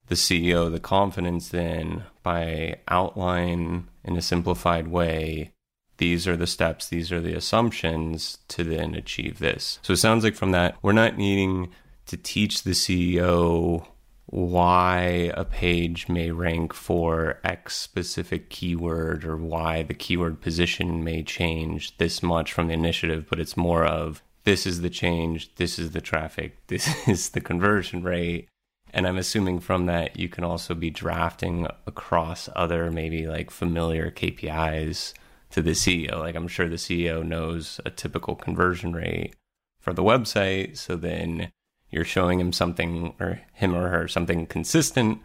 the 0.09 0.15
CEO 0.15 0.71
the 0.71 0.81
confidence 0.81 1.49
then 1.49 2.05
by 2.23 2.77
outline 2.89 3.89
in 4.05 4.17
a 4.17 4.23
simplified 4.23 4.89
way 4.89 5.53
these 5.99 6.27
are 6.27 6.37
the 6.37 6.47
steps, 6.47 6.89
these 6.89 7.13
are 7.13 7.21
the 7.21 7.35
assumptions 7.35 8.39
to 8.49 8.65
then 8.65 8.95
achieve 8.95 9.39
this. 9.39 9.79
So 9.83 9.93
it 9.93 9.99
sounds 9.99 10.25
like 10.25 10.35
from 10.35 10.53
that, 10.53 10.77
we're 10.83 10.93
not 10.93 11.17
needing 11.17 11.71
to 12.07 12.17
teach 12.17 12.63
the 12.63 12.73
CEO 12.73 13.87
why 14.27 15.31
a 15.35 15.45
page 15.45 16.09
may 16.09 16.31
rank 16.31 16.73
for 16.73 17.39
X 17.45 17.77
specific 17.77 18.51
keyword 18.51 19.25
or 19.25 19.37
why 19.37 19.83
the 19.83 19.95
keyword 19.95 20.41
position 20.41 21.05
may 21.05 21.23
change 21.23 21.97
this 21.99 22.23
much 22.23 22.53
from 22.53 22.69
the 22.69 22.75
initiative, 22.75 23.27
but 23.29 23.39
it's 23.39 23.57
more 23.57 23.85
of 23.85 24.23
this 24.45 24.67
is 24.67 24.81
the 24.81 24.91
change, 24.91 25.55
this 25.57 25.79
is 25.79 25.93
the 25.93 26.01
traffic, 26.01 26.57
this 26.67 27.07
is 27.07 27.31
the 27.31 27.41
conversion 27.41 28.03
rate, 28.03 28.49
and 28.93 29.07
I'm 29.07 29.19
assuming 29.19 29.61
from 29.61 29.87
that 29.87 30.19
you 30.19 30.29
can 30.29 30.45
also 30.45 30.75
be 30.75 30.91
drafting 30.91 31.67
across 31.87 32.49
other 32.55 32.91
maybe 32.91 33.27
like 33.27 33.51
familiar 33.51 34.11
KPIs 34.11 35.13
to 35.55 35.63
the 35.63 35.71
CEO. 35.71 36.19
Like 36.19 36.35
I'm 36.35 36.49
sure 36.49 36.69
the 36.69 36.75
CEO 36.75 37.25
knows 37.25 37.81
a 37.87 37.91
typical 37.91 38.35
conversion 38.35 38.93
rate 38.93 39.37
for 39.79 39.93
the 39.93 40.03
website. 40.03 40.77
So 40.77 40.97
then 40.97 41.53
you're 41.93 42.05
showing 42.05 42.41
him 42.41 42.53
something 42.53 43.15
or 43.21 43.41
him 43.53 43.73
or 43.73 43.89
her 43.89 44.09
something 44.09 44.47
consistent, 44.47 45.21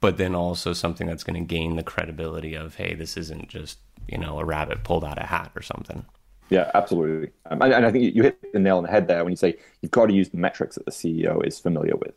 but 0.00 0.16
then 0.16 0.32
also 0.32 0.74
something 0.74 1.08
that's 1.08 1.24
going 1.24 1.42
to 1.42 1.54
gain 1.54 1.74
the 1.74 1.82
credibility 1.82 2.54
of, 2.54 2.76
hey, 2.76 2.94
this 2.94 3.16
isn't 3.16 3.48
just, 3.48 3.80
you 4.06 4.16
know, 4.16 4.38
a 4.38 4.44
rabbit 4.44 4.84
pulled 4.84 5.04
out 5.04 5.20
a 5.20 5.26
hat 5.26 5.50
or 5.56 5.62
something. 5.62 6.04
Yeah, 6.50 6.70
absolutely. 6.72 7.32
Um, 7.50 7.60
and, 7.60 7.72
and 7.72 7.86
I 7.86 7.90
think 7.90 8.14
you 8.14 8.22
hit 8.22 8.52
the 8.52 8.60
nail 8.60 8.76
on 8.76 8.84
the 8.84 8.90
head 8.90 9.08
there 9.08 9.24
when 9.24 9.32
you 9.32 9.36
say 9.36 9.56
you've 9.80 9.90
got 9.90 10.06
to 10.06 10.14
use 10.14 10.28
the 10.28 10.36
metrics 10.36 10.76
that 10.76 10.84
the 10.84 10.92
CEO 10.92 11.44
is 11.44 11.58
familiar 11.58 11.96
with. 11.96 12.14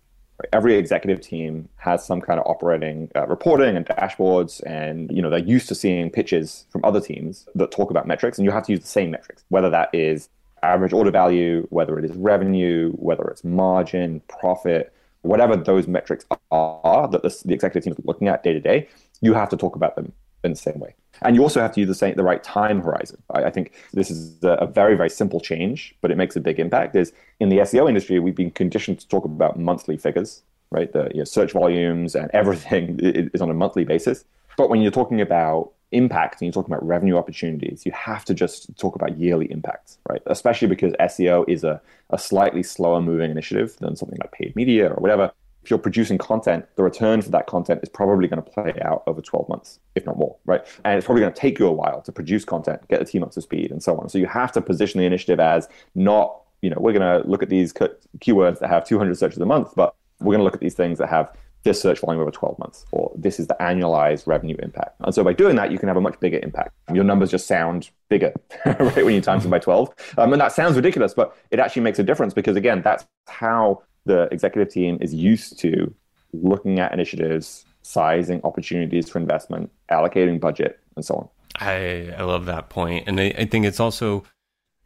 Every 0.54 0.76
executive 0.76 1.20
team 1.22 1.68
has 1.78 2.06
some 2.06 2.22
kind 2.22 2.40
of 2.40 2.46
operating 2.46 3.10
uh, 3.16 3.26
reporting 3.28 3.76
and 3.76 3.86
dashboards, 3.86 4.62
and 4.66 5.10
you 5.12 5.22
know 5.22 5.30
they're 5.30 5.40
used 5.40 5.68
to 5.70 5.76
seeing 5.76 6.12
pitches 6.12 6.66
from 6.70 6.82
other 6.86 7.02
teams 7.02 7.48
that 7.56 7.72
talk 7.72 7.90
about 7.90 8.06
metrics, 8.06 8.38
and 8.38 8.46
you 8.46 8.52
have 8.52 8.66
to 8.68 8.74
use 8.74 8.82
the 8.82 8.88
same 8.88 9.12
metrics, 9.12 9.44
whether 9.50 9.70
that 9.70 9.90
is 9.94 10.30
average 10.64 10.94
order 10.94 11.12
value, 11.12 11.66
whether 11.70 11.98
it 11.98 12.06
is 12.06 12.16
revenue, 12.16 12.92
whether 12.94 13.24
it's 13.26 13.44
margin, 13.44 14.22
profit, 14.28 14.94
whatever 15.22 15.56
those 15.56 15.88
metrics 15.88 16.26
are 16.52 17.08
that 17.08 17.22
the, 17.24 17.42
the 17.46 17.54
executive 17.54 17.84
team 17.84 17.94
is 17.94 18.06
looking 18.06 18.28
at 18.28 18.44
day 18.44 18.54
to 18.54 18.60
day. 18.60 18.88
You 19.22 19.34
have 19.34 19.50
to 19.50 19.58
talk 19.58 19.76
about 19.76 19.96
them 19.96 20.14
in 20.44 20.52
the 20.52 20.58
same 20.58 20.80
way. 20.80 20.96
And 21.22 21.36
you 21.36 21.42
also 21.42 21.62
have 21.62 21.72
to 21.74 21.80
use 21.80 21.88
the 21.88 21.96
same 21.96 22.16
the 22.16 22.24
right 22.24 22.44
time 22.44 22.82
horizon. 22.82 23.22
I, 23.32 23.46
I 23.46 23.50
think 23.50 23.74
this 23.94 24.10
is 24.12 24.44
a, 24.44 24.50
a, 24.50 24.68
very 24.68 24.96
very 24.96 25.10
simple 25.10 25.40
change, 25.40 25.96
but 26.02 26.12
it 26.12 26.18
makes 26.18 26.36
a 26.36 26.40
big 26.40 26.60
impact. 26.60 26.96
Is 26.96 27.14
in 27.40 27.50
the 27.50 27.58
SEO 27.58 27.88
industry, 27.88 28.20
we've 28.20 28.36
been 28.36 28.52
conditioned 28.52 29.00
to 29.00 29.08
talk 29.08 29.26
about 29.26 29.60
monthly 29.60 29.98
figures, 29.98 30.42
right? 30.72 30.92
The 30.92 31.10
you 31.14 31.20
know, 31.20 31.24
search 31.24 31.54
volumes 31.54 32.16
and 32.16 32.30
everything 32.34 33.00
is 33.02 33.42
on 33.42 33.50
a 33.50 33.54
monthly 33.54 33.84
basis. 33.84 34.24
But 34.58 34.70
when 34.70 34.82
you're 34.82 34.92
talking 34.92 35.22
about 35.22 35.72
impact 35.92 36.42
and 36.42 36.48
you're 36.48 36.54
talking 36.54 36.74
about 36.74 36.86
revenue 36.86 37.16
opportunities, 37.16 37.86
you 37.86 37.92
have 37.94 38.26
to 38.26 38.34
just 38.34 38.76
talk 38.78 38.96
about 38.96 39.18
yearly 39.18 39.50
impacts, 39.52 40.00
right? 40.10 40.22
Especially 40.26 40.68
because 40.68 40.94
SEO 40.94 41.46
is 41.48 41.64
a, 41.64 41.80
a 42.10 42.18
slightly 42.18 42.64
slower 42.64 43.02
moving 43.02 43.32
initiative 43.32 43.78
than 43.80 43.96
something 43.96 44.18
like 44.20 44.32
paid 44.32 44.56
media 44.56 44.90
or 44.90 44.96
whatever 44.96 45.32
if 45.68 45.72
you're 45.72 45.78
producing 45.78 46.18
content, 46.18 46.66
the 46.78 46.84
return 46.84 47.22
for 47.22 47.30
that 47.30 47.46
content 47.46 47.82
is 47.84 47.90
probably 47.90 48.26
going 48.30 48.42
to 48.42 48.50
play 48.50 48.74
out 48.84 49.04
over 49.06 49.22
12 49.22 49.50
months, 49.50 49.82
if 49.96 50.06
not 50.06 50.18
more, 50.18 50.38
right? 50.46 50.66
And 50.86 50.98
it's 50.98 51.06
probably 51.06 51.20
going 51.20 51.34
to 51.34 51.38
take 51.38 51.60
you 51.60 51.68
a 51.68 51.72
while 51.74 52.02
to 52.04 52.12
produce 52.14 52.46
content, 52.46 52.88
get 52.88 53.00
the 53.00 53.06
team 53.06 53.22
up 53.22 53.32
to 53.32 53.42
speed, 53.42 53.72
and 53.72 53.84
so 53.84 53.98
on. 53.98 54.08
So 54.08 54.18
you 54.18 54.28
have 54.28 54.54
to 54.54 54.62
position 54.62 54.98
the 55.02 55.06
initiative 55.06 55.42
as 55.42 55.68
not, 55.94 56.40
you 56.62 56.70
know, 56.70 56.78
we're 56.80 56.94
going 56.94 57.22
to 57.22 57.28
look 57.28 57.44
at 57.44 57.50
these 57.50 57.74
keywords 57.74 58.60
that 58.60 58.70
have 58.70 58.88
200 58.88 59.18
searches 59.18 59.40
a 59.40 59.46
month, 59.46 59.74
but 59.76 59.94
we're 60.22 60.32
going 60.32 60.40
to 60.40 60.46
look 60.46 60.54
at 60.54 60.62
these 60.62 60.74
things 60.74 61.00
that 61.00 61.10
have 61.10 61.36
this 61.64 61.82
search 61.82 62.00
volume 62.00 62.22
over 62.22 62.32
12 62.32 62.58
months, 62.60 62.86
or 62.94 63.12
this 63.18 63.38
is 63.38 63.48
the 63.48 63.58
annualized 63.60 64.26
revenue 64.26 64.56
impact. 64.60 64.96
And 65.02 65.14
so 65.14 65.22
by 65.22 65.34
doing 65.34 65.58
that, 65.58 65.70
you 65.70 65.78
can 65.78 65.90
have 65.90 65.98
a 65.98 66.02
much 66.02 66.18
bigger 66.22 66.40
impact. 66.42 66.72
Your 66.94 67.04
numbers 67.04 67.30
just 67.30 67.46
sound 67.46 67.90
bigger, 68.08 68.32
right, 68.66 69.04
when 69.04 69.16
you 69.16 69.20
times 69.20 69.44
them 69.44 69.52
by 69.52 69.60
12. 69.60 69.94
Um, 70.18 70.32
and 70.32 70.42
that 70.42 70.54
sounds 70.54 70.78
ridiculous, 70.78 71.14
but 71.14 71.36
it 71.52 71.60
actually 71.60 71.82
makes 71.82 72.00
a 72.00 72.04
difference 72.04 72.34
because, 72.34 72.56
again, 72.56 72.82
that's 72.84 73.06
how 73.28 73.84
the 74.08 74.28
executive 74.32 74.74
team 74.74 74.98
is 75.02 75.14
used 75.14 75.60
to 75.60 75.94
looking 76.34 76.80
at 76.80 76.94
initiatives, 76.94 77.66
sizing 77.82 78.42
opportunities 78.44 79.10
for 79.10 79.20
investment, 79.20 79.72
allocating 79.92 80.40
budget, 80.40 80.80
and 80.96 81.06
so 81.06 81.16
on. 81.16 81.30
I, 81.60 82.14
I 82.18 82.24
love 82.24 82.46
that 82.46 82.70
point. 82.70 83.08
And 83.08 83.20
I, 83.20 83.34
I 83.38 83.46
think 83.46 83.66
it's 83.66 83.80
also 83.80 84.24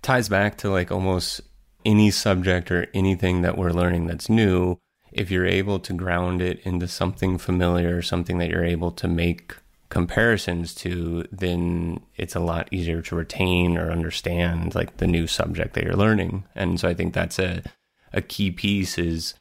ties 0.02 0.30
back 0.30 0.58
to 0.60 0.70
like 0.70 0.92
almost 0.92 1.42
any 1.86 2.12
subject 2.12 2.72
or 2.72 2.88
anything 2.94 3.42
that 3.42 3.58
we're 3.58 3.72
learning 3.72 4.08
that's 4.08 4.30
new. 4.30 4.78
If 5.12 5.30
you're 5.30 5.48
able 5.48 5.80
to 5.80 5.94
ground 5.94 6.42
it 6.42 6.62
into 6.62 6.88
something 6.88 7.38
familiar, 7.38 8.02
something 8.02 8.38
that 8.38 8.50
you're 8.50 8.64
able 8.64 8.92
to 8.92 9.08
make 9.08 9.56
comparisons 9.90 10.74
to, 10.74 11.26
then 11.32 12.00
it's 12.16 12.36
a 12.36 12.40
lot 12.40 12.70
easier 12.72 13.02
to 13.02 13.16
retain 13.16 13.78
or 13.78 13.92
understand 13.92 14.74
like 14.74 14.98
the 14.98 15.08
new 15.08 15.28
subject 15.28 15.74
that 15.74 15.84
you're 15.84 15.94
learning. 15.94 16.46
And 16.56 16.80
so 16.80 16.88
I 16.88 16.94
think 16.94 17.14
that's 17.14 17.40
a 17.40 17.62
a 18.14 18.22
key 18.22 18.52
piece 18.52 18.98
is 18.98 19.36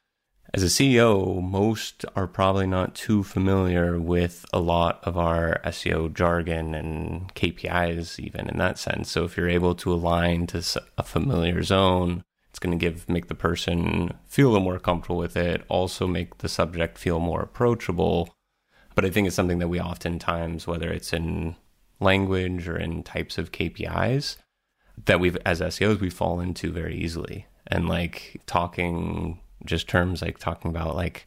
as 0.53 0.65
a 0.65 0.67
CEO, 0.67 1.41
most 1.41 2.05
are 2.17 2.27
probably 2.27 2.67
not 2.67 2.97
too 2.97 3.23
familiar 3.23 4.01
with 4.01 4.45
a 4.53 4.59
lot 4.59 4.99
of 5.05 5.17
our 5.17 5.61
SEO 5.65 6.13
jargon 6.13 6.75
and 6.75 7.33
KPIs, 7.35 8.19
even 8.19 8.49
in 8.49 8.59
that 8.59 8.77
sense. 8.77 9.13
So 9.13 9.23
if 9.23 9.37
you're 9.37 9.49
able 9.49 9.77
to 9.77 9.93
align 9.93 10.49
to 10.49 10.65
a 10.99 11.05
familiar 11.05 11.63
zone, 11.63 12.25
it's 12.49 12.59
going 12.59 12.77
to 12.77 12.85
give 12.85 13.09
make 13.09 13.29
the 13.29 13.35
person 13.37 14.13
feel 14.27 14.49
a 14.49 14.51
little 14.51 14.65
more 14.65 14.81
comfortable 14.81 15.19
with 15.19 15.37
it. 15.37 15.63
Also, 15.69 16.09
make 16.09 16.39
the 16.39 16.49
subject 16.49 16.99
feel 16.99 17.21
more 17.21 17.43
approachable. 17.43 18.35
But 18.97 19.05
I 19.05 19.11
think 19.11 19.29
it's 19.29 19.37
something 19.37 19.61
that 19.61 19.69
we 19.69 19.81
oftentimes, 19.81 20.67
whether 20.67 20.91
it's 20.91 21.13
in 21.13 21.55
language 22.01 22.67
or 22.67 22.77
in 22.77 23.05
types 23.05 23.39
of 23.39 23.53
KPIs, 23.53 24.37
that 25.05 25.21
we've 25.21 25.39
as 25.47 25.61
SEOs 25.61 26.01
we 26.01 26.11
fall 26.11 26.41
into 26.41 26.73
very 26.73 26.97
easily. 26.97 27.47
And 27.71 27.89
like 27.89 28.41
talking 28.47 29.41
just 29.65 29.89
terms 29.89 30.23
like 30.23 30.39
talking 30.39 30.71
about 30.71 30.97
like 30.97 31.27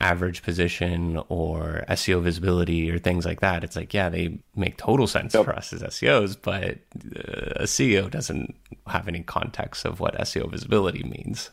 average 0.00 0.42
position 0.42 1.20
or 1.28 1.84
SEO 1.88 2.22
visibility 2.22 2.90
or 2.90 2.98
things 2.98 3.24
like 3.24 3.40
that. 3.40 3.64
It's 3.64 3.76
like, 3.76 3.94
yeah, 3.94 4.08
they 4.08 4.38
make 4.54 4.76
total 4.76 5.06
sense 5.06 5.34
yep. 5.34 5.44
for 5.44 5.54
us 5.54 5.72
as 5.72 5.82
SEOs, 5.82 6.36
but 6.40 6.78
uh, 7.16 7.62
a 7.62 7.64
CEO 7.64 8.10
doesn't 8.10 8.54
have 8.86 9.08
any 9.08 9.22
context 9.22 9.84
of 9.84 10.00
what 10.00 10.14
SEO 10.16 10.50
visibility 10.50 11.02
means. 11.02 11.50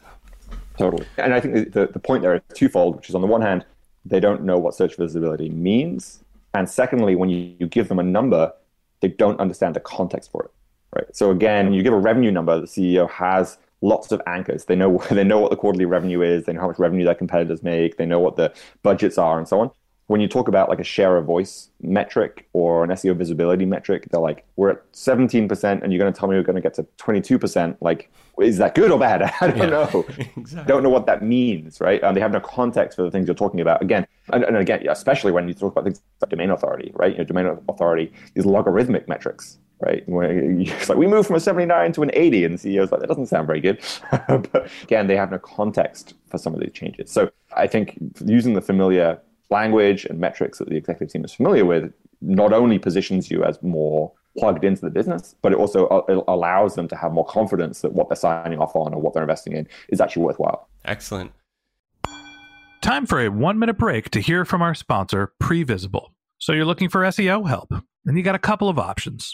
Totally. 0.78 1.06
And 1.18 1.34
I 1.34 1.40
think 1.40 1.74
the, 1.74 1.88
the 1.88 2.00
point 2.00 2.24
there 2.24 2.36
is 2.36 2.42
twofold, 2.54 2.96
which 2.96 3.10
is 3.10 3.16
on 3.16 3.22
the 3.22 3.28
one 3.28 3.42
hand, 3.42 3.66
they 4.06 4.20
don't 4.20 4.44
know 4.44 4.58
what 4.58 4.76
search 4.76 4.98
visibility 4.98 5.50
means. 5.50 6.24
And 6.54 6.70
secondly, 6.70 7.16
when 7.16 7.30
you, 7.30 7.56
you 7.60 7.68
give 7.68 7.88
them 7.88 8.00
a 8.00 8.04
number, 8.04 8.52
they 9.00 9.08
don't 9.08 9.40
understand 9.40 9.76
the 9.76 9.80
context 9.80 10.32
for 10.32 10.44
it. 10.44 10.52
Right. 10.96 11.16
So 11.16 11.32
again, 11.32 11.74
you 11.74 11.82
give 11.82 11.94
a 11.94 11.98
revenue 11.98 12.32
number, 12.32 12.60
the 12.60 12.68
CEO 12.68 13.10
has 13.10 13.58
lots 13.84 14.12
of 14.12 14.22
anchors. 14.26 14.66
They 14.66 14.76
know 14.76 14.98
they 15.12 15.24
know 15.24 15.40
what 15.40 15.52
the 15.52 15.58
quarterly 15.58 15.86
revenue 15.86 16.22
is. 16.22 16.46
They 16.46 16.54
know 16.54 16.62
how 16.62 16.68
much 16.68 16.80
revenue 16.80 17.06
their 17.06 17.14
competitors 17.14 17.62
make. 17.62 17.98
They 17.98 18.08
know 18.08 18.20
what 18.20 18.38
the 18.38 18.52
budgets 18.82 19.20
are, 19.20 19.38
and 19.38 19.48
so 19.48 19.60
on. 19.60 19.72
When 20.08 20.20
you 20.20 20.28
talk 20.28 20.50
about 20.50 20.68
like 20.68 20.80
a 20.80 20.84
share 20.84 21.16
of 21.16 21.26
voice 21.26 21.70
metric 21.82 22.48
or 22.52 22.84
an 22.84 22.90
SEO 22.90 23.16
visibility 23.16 23.66
metric, 23.66 24.08
they're 24.12 24.20
like, 24.20 24.46
we're 24.58 24.72
at 24.72 24.92
17%, 24.92 25.82
and 25.82 25.94
you're 25.94 26.00
going 26.00 26.12
to 26.12 26.20
tell 26.20 26.28
me 26.28 26.36
we're 26.36 26.44
going 26.44 26.58
to 26.58 26.62
get 26.62 26.74
to 26.74 26.84
22%. 26.98 27.78
Like, 27.80 28.12
is 28.42 28.58
that 28.58 28.76
good 28.76 28.92
or 28.92 29.00
bad? 29.00 29.22
I 29.42 29.48
don't 29.48 29.58
yeah, 29.58 29.66
know. 29.66 30.06
exactly. 30.36 30.68
Don't 30.68 30.84
know 30.84 30.90
what 30.90 31.06
that 31.06 31.24
means, 31.24 31.80
right? 31.80 32.04
Um, 32.04 32.16
they 32.16 32.22
have 32.22 32.34
no 32.34 32.42
context 32.42 32.98
for 32.98 33.04
the 33.04 33.12
things 33.12 33.28
you're 33.28 33.34
talking 33.34 33.62
about. 33.62 33.82
Again, 33.82 34.06
and, 34.34 34.44
and 34.44 34.58
again, 34.58 34.86
especially 34.90 35.32
when 35.32 35.48
you 35.48 35.54
talk 35.54 35.72
about 35.72 35.86
things 35.86 36.02
like 36.22 36.30
domain 36.30 36.50
authority, 36.50 36.92
right? 36.96 37.14
You 37.14 37.20
know, 37.20 37.24
domain 37.24 37.58
authority 37.70 38.12
is 38.36 38.46
logarithmic 38.46 39.08
metrics 39.08 39.58
right? 39.84 40.04
It's 40.08 40.90
like 40.90 40.98
we 40.98 41.08
moved 41.08 41.28
from 41.28 41.36
a 41.36 41.40
79 41.40 41.92
to 41.94 42.04
an 42.04 42.12
80, 42.14 42.46
and 42.46 42.58
the 42.58 42.70
CEO's 42.70 42.92
like, 42.92 43.02
that 43.02 43.08
doesn't 43.08 43.28
sound 43.28 43.48
very 43.48 43.62
good. 43.62 43.82
but 44.28 44.70
again, 44.84 45.08
they 45.08 45.16
have 45.16 45.32
no 45.32 45.40
context 45.40 46.14
for 46.28 46.38
some 46.38 46.54
of 46.54 46.60
these 46.60 46.72
changes. 46.72 47.12
So 47.12 47.30
I 47.56 47.68
think 47.68 47.98
using 48.26 48.54
the 48.54 48.62
familiar 48.62 49.20
language 49.50 50.06
and 50.06 50.20
metrics 50.20 50.58
that 50.60 50.70
the 50.70 50.76
executive 50.76 51.12
team 51.12 51.24
is 51.24 51.34
familiar 51.34 51.66
with 51.66 51.94
not 52.22 52.54
only 52.54 52.80
positions 52.80 53.30
you 53.30 53.44
as 53.44 53.62
more 53.62 54.12
plugged 54.38 54.64
into 54.64 54.82
the 54.82 54.90
business, 54.90 55.36
but 55.42 55.52
it 55.52 55.58
also 55.58 55.88
uh, 55.88 56.04
it 56.08 56.24
allows 56.28 56.76
them 56.76 56.88
to 56.88 56.96
have 56.96 57.12
more 57.12 57.26
confidence 57.26 57.82
that 57.82 57.94
what 57.94 58.10
they're 58.10 58.16
signing 58.16 58.60
off 58.60 58.76
on 58.76 58.94
or 58.94 59.02
what 59.02 59.14
they're 59.14 59.24
investing 59.24 59.54
in 59.54 59.68
is 59.90 60.02
actually 60.02 60.24
worthwhile. 60.24 60.68
Excellent. 60.86 61.32
Time 62.82 63.06
for 63.06 63.22
a 63.22 63.30
one 63.30 63.60
minute 63.60 63.78
break 63.78 64.10
to 64.12 64.20
hear 64.20 64.44
from 64.44 64.62
our 64.62 64.74
sponsor, 64.74 65.34
Previsible. 65.42 66.08
So 66.40 66.52
you're 66.52 66.66
looking 66.66 66.90
for 66.90 67.02
SEO 67.04 67.48
help, 67.48 67.72
and 68.06 68.18
you 68.18 68.24
got 68.24 68.36
a 68.36 68.40
couple 68.40 68.68
of 68.68 68.78
options. 68.78 69.34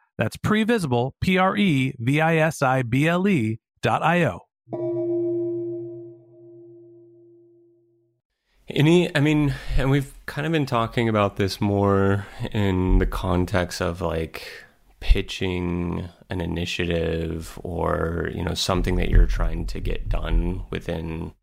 that's 0.21 0.37
previsible, 0.37 1.13
P 1.19 1.37
R 1.37 1.57
E 1.57 1.95
V 1.97 2.21
I 2.21 2.37
S 2.37 2.61
I 2.61 2.83
B 2.83 3.07
L 3.07 3.27
E 3.27 3.59
dot 3.81 4.03
I 4.03 4.23
O. 4.25 4.41
Any, 8.69 9.13
I 9.15 9.19
mean, 9.19 9.53
and 9.77 9.89
we've 9.89 10.13
kind 10.27 10.45
of 10.45 10.53
been 10.53 10.65
talking 10.65 11.09
about 11.09 11.35
this 11.35 11.59
more 11.59 12.25
in 12.53 12.99
the 12.99 13.05
context 13.05 13.81
of 13.81 13.99
like 13.99 14.47
pitching 15.01 16.07
an 16.29 16.39
initiative 16.39 17.59
or, 17.63 18.29
you 18.33 18.43
know, 18.43 18.53
something 18.53 18.95
that 18.95 19.09
you're 19.09 19.25
trying 19.25 19.65
to 19.65 19.79
get 19.79 20.07
done 20.07 20.63
within 20.69 21.33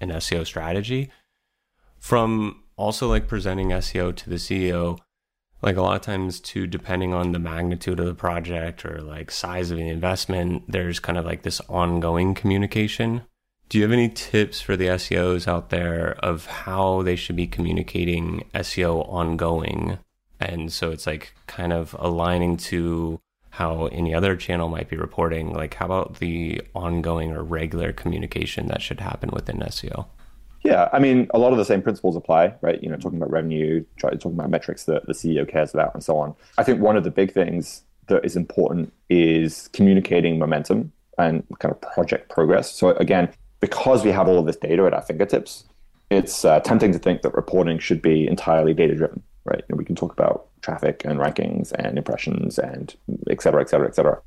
an 0.00 0.08
SEO 0.08 0.44
strategy. 0.44 1.10
From 2.00 2.64
also 2.76 3.08
like 3.08 3.28
presenting 3.28 3.68
SEO 3.68 4.16
to 4.16 4.30
the 4.30 4.36
CEO, 4.36 4.98
like 5.62 5.76
a 5.76 5.82
lot 5.82 5.96
of 5.96 6.02
times 6.02 6.40
too 6.40 6.66
depending 6.66 7.14
on 7.14 7.32
the 7.32 7.38
magnitude 7.38 8.00
of 8.00 8.06
the 8.06 8.14
project 8.14 8.84
or 8.84 9.00
like 9.00 9.30
size 9.30 9.70
of 9.70 9.78
the 9.78 9.88
investment 9.88 10.64
there's 10.68 10.98
kind 10.98 11.16
of 11.16 11.24
like 11.24 11.42
this 11.42 11.60
ongoing 11.68 12.34
communication. 12.34 13.22
Do 13.68 13.78
you 13.78 13.84
have 13.84 13.92
any 13.92 14.10
tips 14.10 14.60
for 14.60 14.76
the 14.76 14.86
SEOs 14.88 15.48
out 15.48 15.70
there 15.70 16.16
of 16.18 16.44
how 16.44 17.02
they 17.02 17.16
should 17.16 17.36
be 17.36 17.46
communicating 17.46 18.44
SEO 18.54 19.08
ongoing? 19.08 19.98
And 20.38 20.70
so 20.70 20.90
it's 20.90 21.06
like 21.06 21.34
kind 21.46 21.72
of 21.72 21.96
aligning 21.98 22.58
to 22.58 23.18
how 23.48 23.86
any 23.86 24.14
other 24.14 24.36
channel 24.36 24.68
might 24.68 24.90
be 24.90 24.96
reporting. 24.96 25.54
Like 25.54 25.74
how 25.74 25.86
about 25.86 26.18
the 26.18 26.60
ongoing 26.74 27.32
or 27.32 27.42
regular 27.42 27.94
communication 27.94 28.66
that 28.66 28.82
should 28.82 29.00
happen 29.00 29.30
within 29.32 29.60
SEO 29.60 30.06
yeah, 30.64 30.88
I 30.92 30.98
mean, 30.98 31.26
a 31.34 31.38
lot 31.38 31.52
of 31.52 31.58
the 31.58 31.64
same 31.64 31.82
principles 31.82 32.16
apply, 32.16 32.54
right? 32.60 32.82
You 32.82 32.88
know, 32.88 32.96
talking 32.96 33.18
about 33.18 33.30
revenue, 33.30 33.84
talking 33.98 34.20
about 34.24 34.50
metrics 34.50 34.84
that 34.84 35.06
the 35.06 35.12
CEO 35.12 35.48
cares 35.48 35.74
about, 35.74 35.94
and 35.94 36.02
so 36.02 36.18
on. 36.18 36.34
I 36.58 36.62
think 36.62 36.80
one 36.80 36.96
of 36.96 37.04
the 37.04 37.10
big 37.10 37.32
things 37.32 37.82
that 38.06 38.24
is 38.24 38.36
important 38.36 38.92
is 39.08 39.68
communicating 39.72 40.38
momentum 40.38 40.92
and 41.18 41.44
kind 41.58 41.74
of 41.74 41.80
project 41.80 42.30
progress. 42.30 42.72
So 42.72 42.90
again, 42.96 43.32
because 43.60 44.04
we 44.04 44.10
have 44.10 44.28
all 44.28 44.38
of 44.38 44.46
this 44.46 44.56
data 44.56 44.84
at 44.84 44.94
our 44.94 45.02
fingertips, 45.02 45.64
it's 46.10 46.44
uh, 46.44 46.60
tempting 46.60 46.92
to 46.92 46.98
think 46.98 47.22
that 47.22 47.34
reporting 47.34 47.78
should 47.78 48.02
be 48.02 48.26
entirely 48.26 48.74
data 48.74 48.94
driven, 48.94 49.22
right? 49.44 49.64
And 49.68 49.78
we 49.78 49.84
can 49.84 49.96
talk 49.96 50.12
about 50.12 50.48
traffic 50.62 51.02
and 51.04 51.18
rankings 51.18 51.72
and 51.72 51.96
impressions 51.96 52.58
and 52.58 52.94
et 53.30 53.40
cetera, 53.42 53.60
et 53.62 53.70
cetera, 53.70 53.88
et 53.88 53.94
cetera. 53.94 54.20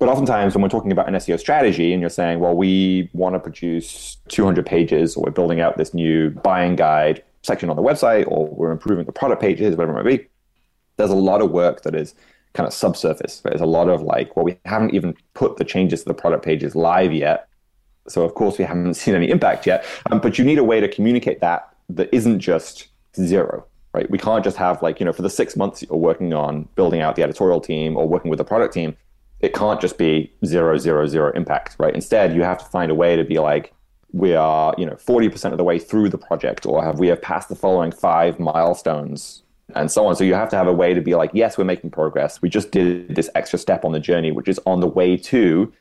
But 0.00 0.08
oftentimes, 0.08 0.54
when 0.54 0.62
we're 0.62 0.70
talking 0.70 0.92
about 0.92 1.08
an 1.08 1.14
SEO 1.14 1.38
strategy 1.38 1.92
and 1.92 2.00
you're 2.00 2.08
saying, 2.08 2.40
well, 2.40 2.56
we 2.56 3.10
want 3.12 3.34
to 3.34 3.38
produce 3.38 4.16
200 4.28 4.64
pages 4.64 5.14
or 5.14 5.24
we're 5.24 5.30
building 5.30 5.60
out 5.60 5.76
this 5.76 5.92
new 5.92 6.30
buying 6.30 6.74
guide 6.74 7.22
section 7.42 7.68
on 7.68 7.76
the 7.76 7.82
website 7.82 8.24
or 8.26 8.48
we're 8.48 8.72
improving 8.72 9.04
the 9.04 9.12
product 9.12 9.42
pages, 9.42 9.76
whatever 9.76 9.92
it 9.92 10.02
might 10.02 10.18
be, 10.18 10.26
there's 10.96 11.10
a 11.10 11.14
lot 11.14 11.42
of 11.42 11.50
work 11.50 11.82
that 11.82 11.94
is 11.94 12.14
kind 12.54 12.66
of 12.66 12.72
subsurface. 12.72 13.40
There's 13.40 13.60
a 13.60 13.66
lot 13.66 13.90
of 13.90 14.00
like, 14.00 14.34
well, 14.34 14.44
we 14.46 14.56
haven't 14.64 14.94
even 14.94 15.14
put 15.34 15.58
the 15.58 15.66
changes 15.66 16.02
to 16.02 16.08
the 16.08 16.14
product 16.14 16.46
pages 16.46 16.74
live 16.74 17.12
yet. 17.12 17.46
So, 18.08 18.22
of 18.22 18.34
course, 18.34 18.56
we 18.56 18.64
haven't 18.64 18.94
seen 19.02 19.14
any 19.14 19.28
impact 19.28 19.66
yet. 19.66 19.84
Um, 20.10 20.18
but 20.18 20.38
you 20.38 20.46
need 20.46 20.58
a 20.58 20.64
way 20.64 20.80
to 20.80 20.88
communicate 20.88 21.40
that 21.40 21.74
that 21.90 22.08
isn't 22.10 22.40
just 22.40 22.88
zero, 23.16 23.66
right? 23.92 24.10
We 24.10 24.16
can't 24.16 24.44
just 24.44 24.56
have 24.56 24.82
like, 24.82 24.98
you 24.98 25.04
know, 25.04 25.12
for 25.12 25.20
the 25.20 25.28
six 25.28 25.56
months 25.56 25.82
you're 25.82 25.98
working 25.98 26.32
on 26.32 26.68
building 26.74 27.02
out 27.02 27.16
the 27.16 27.22
editorial 27.22 27.60
team 27.60 27.98
or 27.98 28.08
working 28.08 28.30
with 28.30 28.38
the 28.38 28.44
product 28.44 28.72
team, 28.72 28.96
it 29.40 29.54
can't 29.54 29.80
just 29.80 29.98
be 29.98 30.32
zero, 30.44 30.76
zero, 30.76 31.06
zero 31.06 31.32
impact, 31.32 31.76
right? 31.78 31.94
Instead, 31.94 32.34
you 32.34 32.42
have 32.42 32.58
to 32.58 32.64
find 32.66 32.90
a 32.90 32.94
way 32.94 33.16
to 33.16 33.24
be 33.24 33.38
like, 33.38 33.72
we 34.12 34.34
are, 34.34 34.74
you 34.76 34.84
know, 34.84 34.94
40% 34.94 35.52
of 35.52 35.58
the 35.58 35.64
way 35.64 35.78
through 35.78 36.08
the 36.08 36.18
project, 36.18 36.66
or 36.66 36.84
have 36.84 36.98
we 36.98 37.08
have 37.08 37.22
passed 37.22 37.48
the 37.48 37.54
following 37.54 37.92
five 37.92 38.38
milestones 38.38 39.42
and 39.74 39.90
so 39.90 40.06
on. 40.06 40.16
So 40.16 40.24
you 40.24 40.34
have 40.34 40.48
to 40.50 40.56
have 40.56 40.66
a 40.66 40.72
way 40.72 40.94
to 40.94 41.00
be 41.00 41.14
like, 41.14 41.30
yes, 41.32 41.56
we're 41.56 41.64
making 41.64 41.90
progress. 41.90 42.42
We 42.42 42.48
just 42.48 42.70
did 42.70 43.14
this 43.14 43.30
extra 43.34 43.58
step 43.58 43.84
on 43.84 43.92
the 43.92 44.00
journey, 44.00 44.32
which 44.32 44.48
is 44.48 44.58
on 44.66 44.80
the 44.80 44.88
way 44.88 45.16
to 45.16 45.72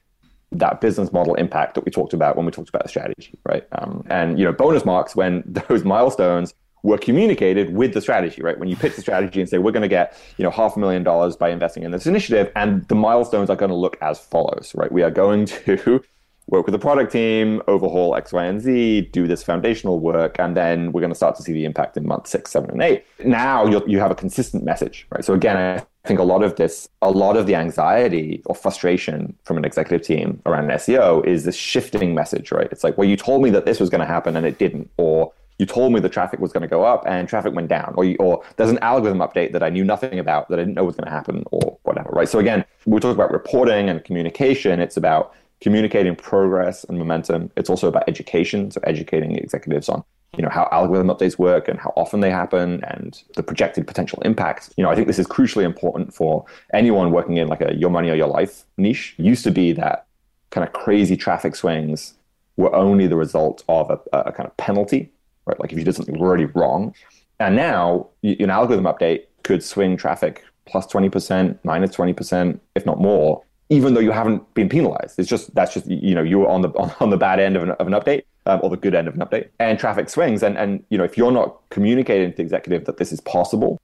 that 0.51 0.81
business 0.81 1.11
model 1.11 1.35
impact 1.35 1.75
that 1.75 1.85
we 1.85 1.91
talked 1.91 2.13
about 2.13 2.35
when 2.35 2.45
we 2.45 2.51
talked 2.51 2.69
about 2.69 2.83
the 2.83 2.89
strategy, 2.89 3.37
right? 3.45 3.67
Um, 3.73 4.03
and 4.09 4.39
you 4.39 4.45
know, 4.45 4.51
bonus 4.51 4.85
marks 4.85 5.15
when 5.15 5.43
those 5.67 5.83
milestones 5.83 6.53
were 6.83 6.97
communicated 6.97 7.73
with 7.73 7.93
the 7.93 8.01
strategy, 8.01 8.41
right? 8.41 8.57
When 8.57 8.69
you 8.69 8.75
pitch 8.75 8.95
the 8.95 9.01
strategy 9.01 9.39
and 9.39 9.49
say, 9.49 9.57
we're 9.57 9.71
going 9.71 9.83
to 9.83 9.89
get, 9.89 10.17
you 10.37 10.43
know, 10.43 10.51
half 10.51 10.75
a 10.75 10.79
million 10.79 11.03
dollars 11.03 11.35
by 11.35 11.49
investing 11.49 11.83
in 11.83 11.91
this 11.91 12.07
initiative, 12.07 12.51
and 12.55 12.87
the 12.87 12.95
milestones 12.95 13.49
are 13.49 13.55
going 13.55 13.69
to 13.69 13.75
look 13.75 13.97
as 14.01 14.19
follows, 14.19 14.71
right? 14.75 14.91
We 14.91 15.03
are 15.03 15.11
going 15.11 15.45
to 15.45 16.03
work 16.47 16.65
with 16.65 16.73
the 16.73 16.79
product 16.79 17.11
team, 17.11 17.61
overhaul 17.67 18.15
X, 18.15 18.33
Y, 18.33 18.43
and 18.43 18.61
Z, 18.61 19.09
do 19.11 19.27
this 19.27 19.43
foundational 19.43 19.99
work, 19.99 20.39
and 20.39 20.55
then 20.55 20.91
we're 20.91 21.01
going 21.01 21.11
to 21.11 21.15
start 21.15 21.35
to 21.35 21.43
see 21.43 21.53
the 21.53 21.65
impact 21.65 21.97
in 21.97 22.07
month 22.07 22.27
six, 22.27 22.51
seven, 22.51 22.71
and 22.71 22.81
eight. 22.81 23.05
Now 23.23 23.65
you 23.65 23.83
you 23.85 23.99
have 23.99 24.11
a 24.11 24.15
consistent 24.15 24.63
message, 24.63 25.05
right? 25.11 25.23
So 25.23 25.33
again, 25.33 25.57
I 25.57 26.07
think 26.07 26.19
a 26.19 26.23
lot 26.23 26.43
of 26.43 26.55
this, 26.55 26.89
a 27.01 27.11
lot 27.11 27.37
of 27.37 27.45
the 27.45 27.55
anxiety 27.55 28.41
or 28.45 28.55
frustration 28.55 29.35
from 29.43 29.57
an 29.57 29.65
executive 29.65 30.05
team 30.05 30.41
around 30.45 30.69
SEO 30.69 31.25
is 31.25 31.43
this 31.43 31.55
shifting 31.55 32.15
message, 32.15 32.51
right? 32.51 32.67
It's 32.71 32.83
like, 32.83 32.97
well, 32.97 33.07
you 33.07 33.17
told 33.17 33.43
me 33.43 33.49
that 33.51 33.65
this 33.65 33.79
was 33.79 33.89
going 33.89 34.01
to 34.01 34.07
happen 34.07 34.35
and 34.35 34.45
it 34.45 34.57
didn't, 34.57 34.89
or 34.97 35.31
you 35.59 35.65
told 35.65 35.91
me 35.93 35.99
the 35.99 36.09
traffic 36.09 36.39
was 36.39 36.53
going 36.53 36.61
to 36.61 36.67
go 36.67 36.83
up 36.83 37.03
and 37.05 37.27
traffic 37.27 37.53
went 37.53 37.67
down, 37.67 37.93
or, 37.97 38.05
you, 38.05 38.15
or 38.19 38.43
there's 38.55 38.71
an 38.71 38.79
algorithm 38.79 39.19
update 39.19 39.51
that 39.51 39.61
I 39.61 39.69
knew 39.69 39.83
nothing 39.83 40.17
about 40.17 40.47
that 40.49 40.57
I 40.57 40.61
didn't 40.63 40.73
know 40.73 40.85
was 40.85 40.95
going 40.95 41.05
to 41.05 41.11
happen, 41.11 41.43
or 41.51 41.77
whatever, 41.83 42.09
right? 42.11 42.29
So 42.29 42.39
again, 42.39 42.63
we 42.85 42.99
talk 42.99 43.13
about 43.13 43.31
reporting 43.31 43.89
and 43.89 44.03
communication. 44.03 44.79
It's 44.79 44.97
about 44.97 45.35
communicating 45.59 46.15
progress 46.15 46.85
and 46.85 46.97
momentum. 46.97 47.51
It's 47.57 47.69
also 47.69 47.89
about 47.89 48.07
education, 48.07 48.71
so 48.71 48.79
educating 48.85 49.35
executives 49.35 49.89
on 49.89 50.03
you 50.37 50.43
know 50.43 50.49
how 50.49 50.69
algorithm 50.71 51.07
updates 51.07 51.39
work 51.39 51.67
and 51.67 51.79
how 51.79 51.91
often 51.97 52.19
they 52.19 52.29
happen 52.29 52.83
and 52.85 53.21
the 53.35 53.43
projected 53.43 53.87
potential 53.87 54.21
impact. 54.21 54.71
You 54.77 54.83
know, 54.83 54.89
I 54.89 54.95
think 54.95 55.07
this 55.07 55.19
is 55.19 55.27
crucially 55.27 55.63
important 55.63 56.13
for 56.13 56.45
anyone 56.73 57.11
working 57.11 57.37
in 57.37 57.47
like 57.47 57.61
a 57.61 57.75
your 57.75 57.89
money 57.89 58.09
or 58.09 58.15
your 58.15 58.27
life 58.27 58.63
niche. 58.77 59.15
Used 59.17 59.43
to 59.43 59.51
be 59.51 59.73
that 59.73 60.05
kind 60.51 60.65
of 60.65 60.71
crazy 60.71 61.17
traffic 61.17 61.55
swings 61.55 62.13
were 62.55 62.73
only 62.73 63.07
the 63.07 63.15
result 63.15 63.63
of 63.67 63.89
a, 63.89 63.99
a 64.13 64.31
kind 64.31 64.47
of 64.47 64.55
penalty 64.57 65.11
right? 65.49 65.59
Like 65.59 65.71
if 65.71 65.77
you 65.77 65.83
did 65.83 65.95
something 65.95 66.21
really 66.21 66.45
wrong. 66.45 66.93
And 67.39 67.55
now 67.55 68.07
an 68.23 68.49
algorithm 68.49 68.85
update 68.85 69.25
could 69.43 69.63
swing 69.63 69.97
traffic 69.97 70.43
plus 70.65 70.85
20%, 70.87 71.57
minus 71.63 71.95
20%, 71.95 72.59
if 72.75 72.85
not 72.85 72.99
more, 72.99 73.43
even 73.69 73.93
though 73.93 73.99
you 73.99 74.11
haven't 74.11 74.53
been 74.53 74.69
penalized. 74.69 75.17
It's 75.17 75.29
just, 75.29 75.53
that's 75.55 75.73
just, 75.73 75.87
you 75.87 76.13
know, 76.13 76.21
you're 76.21 76.47
on 76.47 76.61
the, 76.61 76.69
on 76.99 77.09
the 77.09 77.17
bad 77.17 77.39
end 77.39 77.57
of 77.57 77.63
an, 77.63 77.71
of 77.71 77.87
an 77.87 77.93
update 77.93 78.23
um, 78.45 78.59
or 78.63 78.69
the 78.69 78.77
good 78.77 78.93
end 78.93 79.07
of 79.07 79.15
an 79.15 79.21
update 79.21 79.49
and 79.59 79.79
traffic 79.79 80.09
swings. 80.09 80.43
And, 80.43 80.57
and, 80.57 80.83
you 80.89 80.97
know, 80.97 81.03
if 81.03 81.17
you're 81.17 81.31
not 81.31 81.59
communicating 81.69 82.31
to 82.31 82.37
the 82.37 82.43
executive 82.43 82.85
that 82.85 82.97
this 82.97 83.11
is 83.11 83.19
possible 83.21 83.79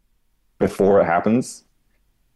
before 0.60 1.01
it 1.01 1.06
happens, 1.06 1.63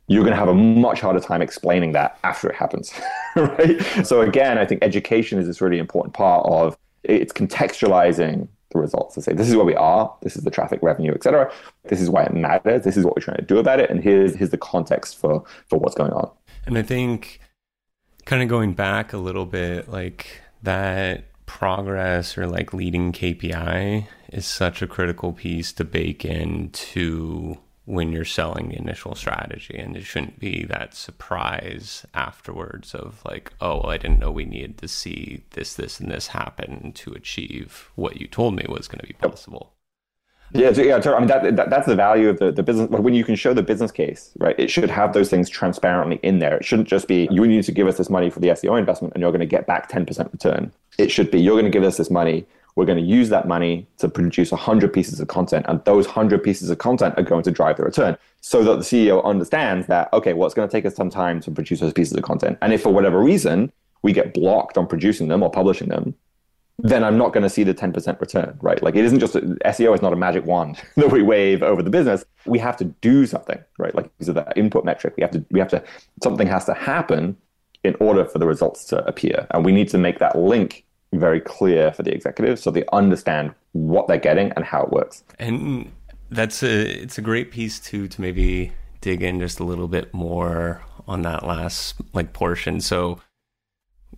you're 0.08 0.24
going 0.24 0.34
to 0.34 0.40
have 0.40 0.48
a 0.48 0.56
much 0.56 1.02
harder 1.02 1.20
time 1.20 1.42
explaining 1.42 1.92
that 1.92 2.18
after 2.24 2.50
it 2.50 2.56
happens, 2.56 2.92
right? 3.36 3.80
So 4.04 4.22
again, 4.22 4.58
I 4.58 4.66
think 4.66 4.84
education 4.84 5.38
is 5.38 5.46
this 5.46 5.62
really 5.62 5.78
important 5.78 6.16
part 6.16 6.46
of 6.48 6.76
it's 7.04 7.32
contextualizing 7.32 8.48
the 8.72 8.80
results 8.80 9.16
to 9.16 9.22
say 9.22 9.34
this 9.34 9.50
is 9.50 9.56
where 9.56 9.66
we 9.66 9.76
are, 9.76 10.16
this 10.22 10.36
is 10.36 10.44
the 10.44 10.52
traffic 10.52 10.80
revenue, 10.82 11.14
etc. 11.14 11.52
This 11.86 12.02
is 12.02 12.10
why 12.10 12.24
it 12.24 12.34
matters. 12.34 12.84
This 12.84 12.98
is 12.98 13.06
what 13.06 13.16
we're 13.16 13.24
trying 13.24 13.38
to 13.38 13.44
do 13.44 13.58
about 13.58 13.80
it, 13.80 13.90
and 13.90 14.04
here's 14.04 14.36
here's 14.36 14.52
the 14.52 14.58
context 14.58 15.18
for 15.18 15.44
for 15.68 15.80
what's 15.80 15.96
going 15.96 16.12
on. 16.12 16.30
And 16.66 16.78
I 16.78 16.82
think 16.82 17.40
kind 18.26 18.44
of 18.44 18.50
going 18.50 18.74
back 18.74 19.14
a 19.14 19.18
little 19.18 19.46
bit, 19.46 19.90
like 19.90 20.42
that 20.62 21.26
progress 21.46 22.38
or 22.38 22.46
like 22.46 22.74
leading 22.74 23.12
KPI 23.12 24.06
is 24.32 24.46
such 24.46 24.84
a 24.84 24.88
critical 24.88 25.34
piece 25.34 25.74
to 25.74 25.84
bake 25.84 26.24
into 26.24 27.58
when 27.90 28.12
you're 28.12 28.24
selling 28.24 28.70
the 28.70 28.78
initial 28.78 29.16
strategy 29.16 29.76
and 29.76 29.98
it 29.98 30.04
shouldn't 30.04 30.40
be 30.40 30.64
that 30.64 30.94
surprise 30.94 32.06
afterwards 32.14 32.94
of 32.94 33.20
like 33.26 33.52
oh 33.62 33.78
well, 33.78 33.90
i 33.90 33.98
didn't 33.98 34.20
know 34.20 34.30
we 34.30 34.46
needed 34.46 34.78
to 34.78 34.88
see 34.88 35.44
this 35.52 35.74
this 35.74 36.00
and 36.00 36.12
this 36.12 36.28
happen 36.28 36.92
to 36.94 37.12
achieve 37.14 37.90
what 37.96 38.22
you 38.22 38.28
told 38.28 38.56
me 38.56 38.64
was 38.70 38.88
going 38.88 39.00
to 39.00 39.08
be 39.08 39.14
possible 39.14 39.74
yeah, 40.52 40.72
yeah. 40.72 41.00
I 41.06 41.20
mean, 41.20 41.28
that, 41.28 41.56
that, 41.58 41.70
that's 41.70 41.86
the 41.86 41.96
value 41.96 42.28
of 42.28 42.40
the, 42.40 42.52
the 42.52 42.64
business. 42.64 42.90
When 42.90 43.14
you 43.14 43.24
can 43.24 43.36
show 43.36 43.54
the 43.54 43.62
business 43.62 43.92
case, 43.92 44.32
right? 44.40 44.56
It 44.58 44.72
should 44.72 44.90
have 44.90 45.14
those 45.14 45.30
things 45.30 45.48
transparently 45.48 46.20
in 46.24 46.40
there. 46.40 46.58
It 46.58 46.66
shouldn't 46.66 46.88
just 46.88 47.08
be 47.08 47.28
you 47.30 47.46
need 47.46 47.64
to 47.66 47.72
give 47.72 47.86
us 47.86 47.98
this 47.98 48.10
money 48.10 48.32
for 48.32 48.40
the 48.40 48.48
SEO 48.48 48.80
investment, 48.80 49.14
and 49.14 49.22
you're 49.22 49.30
going 49.32 49.42
to 49.42 49.46
get 49.46 49.68
back 49.68 49.90
ten 49.90 50.08
percent 50.08 50.32
return. 50.32 50.72
It 50.98 51.12
should 51.12 51.30
be 51.30 51.40
you're 51.40 51.54
going 51.54 51.72
to 51.72 51.78
give 51.78 51.84
us 51.84 51.98
this 51.98 52.10
money 52.10 52.48
we're 52.80 52.86
going 52.86 52.98
to 52.98 53.04
use 53.04 53.28
that 53.28 53.46
money 53.46 53.86
to 53.98 54.08
produce 54.08 54.52
100 54.52 54.94
pieces 54.94 55.20
of 55.20 55.28
content, 55.28 55.66
and 55.68 55.84
those 55.84 56.06
100 56.06 56.42
pieces 56.42 56.70
of 56.70 56.78
content 56.78 57.14
are 57.18 57.24
going 57.24 57.44
to 57.44 57.52
drive 57.52 57.76
the 57.76 57.84
return 57.84 58.18
so 58.40 58.64
that 58.64 58.78
the 58.78 58.84
CEO 58.84 59.22
understands 59.26 59.86
that, 59.88 60.08
okay, 60.14 60.32
well, 60.32 60.46
it's 60.46 60.56
going 60.56 60.68
to 60.68 60.72
take 60.72 60.86
us 60.86 60.96
some 60.96 61.10
time 61.10 61.42
to 61.42 61.52
produce 61.52 61.82
those 61.82 61.92
pieces 61.92 62.16
of 62.16 62.24
content. 62.24 62.58
And 62.62 62.72
if 62.72 62.82
for 62.82 62.94
whatever 62.94 63.20
reason 63.20 63.70
we 64.02 64.14
get 64.14 64.34
blocked 64.34 64.78
on 64.78 64.88
producing 64.88 65.28
them 65.28 65.44
or 65.44 65.52
publishing 65.52 65.90
them, 65.90 66.16
then 66.78 67.04
I'm 67.04 67.18
not 67.18 67.34
going 67.34 67.44
to 67.44 67.50
see 67.50 67.64
the 67.64 67.74
10% 67.74 68.22
return, 68.22 68.58
right? 68.62 68.82
Like 68.82 68.96
it 68.96 69.04
isn't 69.04 69.20
just 69.20 69.34
SEO 69.34 69.94
is 69.94 70.02
not 70.02 70.14
a 70.14 70.16
magic 70.16 70.46
wand 70.46 70.82
that 70.96 71.12
we 71.12 71.22
wave 71.22 71.62
over 71.62 71.84
the 71.84 71.90
business. 71.90 72.24
We 72.46 72.60
have 72.60 72.78
to 72.78 72.86
do 72.86 73.26
something, 73.26 73.62
right? 73.78 73.94
Like 73.94 74.10
these 74.20 74.30
are 74.30 74.34
the 74.34 74.50
input 74.56 74.86
metric. 74.86 75.16
We 75.18 75.22
have 75.24 75.32
to, 75.32 75.46
we 75.52 75.60
have 75.60 75.68
to, 75.72 75.84
something 76.24 76.48
has 76.48 76.64
to 76.64 76.74
happen 76.74 77.36
in 77.84 77.98
order 78.00 78.24
for 78.24 78.40
the 78.40 78.48
results 78.48 78.86
to 78.86 79.06
appear. 79.06 79.48
And 79.52 79.66
we 79.66 79.74
need 79.74 79.90
to 79.90 79.98
make 79.98 80.20
that 80.20 80.38
link 80.38 80.86
very 81.14 81.42
clear 81.42 81.92
for 81.92 82.04
the 82.04 82.14
executives 82.14 82.62
so 82.62 82.72
they 82.72 82.86
understand 82.94 83.54
what 83.72 84.08
they're 84.08 84.18
getting 84.18 84.52
and 84.52 84.64
how 84.64 84.84
it 84.84 84.92
works. 84.92 85.24
And 85.40 85.92
that's 86.30 86.62
a 86.64 87.02
it's 87.02 87.18
a 87.18 87.22
great 87.22 87.52
piece 87.52 87.80
too 87.80 88.08
to 88.08 88.22
maybe 88.22 88.72
dig 89.02 89.24
in 89.24 89.40
just 89.40 89.60
a 89.60 89.64
little 89.64 89.88
bit 89.88 90.14
more 90.14 90.84
on 91.08 91.24
that 91.24 91.46
last 91.46 91.96
like 92.14 92.34
portion. 92.34 92.82
So 92.82 93.20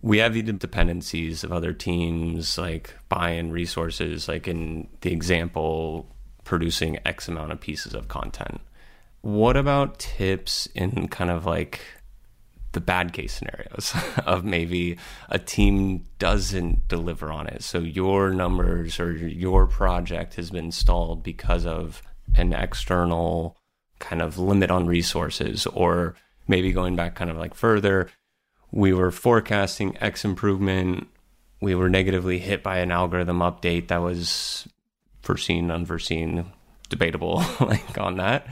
we 0.02 0.18
have 0.18 0.34
the 0.34 0.42
dependencies 0.42 1.44
of 1.44 1.52
other 1.52 1.72
teams 1.72 2.58
like 2.58 2.94
buying 3.08 3.50
resources, 3.50 4.28
like 4.28 4.48
in 4.48 4.88
the 5.00 5.12
example, 5.12 6.06
producing 6.44 6.98
X 7.06 7.28
amount 7.28 7.52
of 7.52 7.60
pieces 7.60 7.94
of 7.94 8.08
content. 8.08 8.60
What 9.20 9.56
about 9.56 10.00
tips 10.00 10.66
in 10.74 11.08
kind 11.08 11.30
of 11.30 11.46
like 11.46 11.80
the 12.72 12.80
bad 12.80 13.12
case 13.12 13.32
scenarios 13.32 13.94
of 14.26 14.44
maybe 14.44 14.98
a 15.28 15.38
team 15.38 16.04
doesn't 16.18 16.88
deliver 16.88 17.30
on 17.30 17.46
it. 17.46 17.62
So 17.62 17.78
your 17.78 18.30
numbers 18.30 18.98
or 18.98 19.12
your 19.12 19.66
project 19.66 20.34
has 20.34 20.50
been 20.50 20.72
stalled 20.72 21.22
because 21.22 21.66
of 21.66 22.02
an 22.34 22.52
external 22.52 23.56
kind 23.98 24.22
of 24.22 24.38
limit 24.38 24.70
on 24.70 24.86
resources, 24.86 25.66
or 25.66 26.14
maybe 26.48 26.72
going 26.72 26.96
back 26.96 27.14
kind 27.14 27.30
of 27.30 27.36
like 27.36 27.54
further, 27.54 28.10
we 28.70 28.92
were 28.92 29.10
forecasting 29.10 29.96
X 30.00 30.24
improvement. 30.24 31.08
We 31.60 31.74
were 31.74 31.88
negatively 31.88 32.38
hit 32.38 32.62
by 32.62 32.78
an 32.78 32.90
algorithm 32.90 33.38
update 33.38 33.88
that 33.88 33.98
was 33.98 34.66
foreseen, 35.20 35.70
unforeseen, 35.70 36.46
debatable, 36.88 37.44
like 37.60 37.98
on 37.98 38.16
that. 38.16 38.46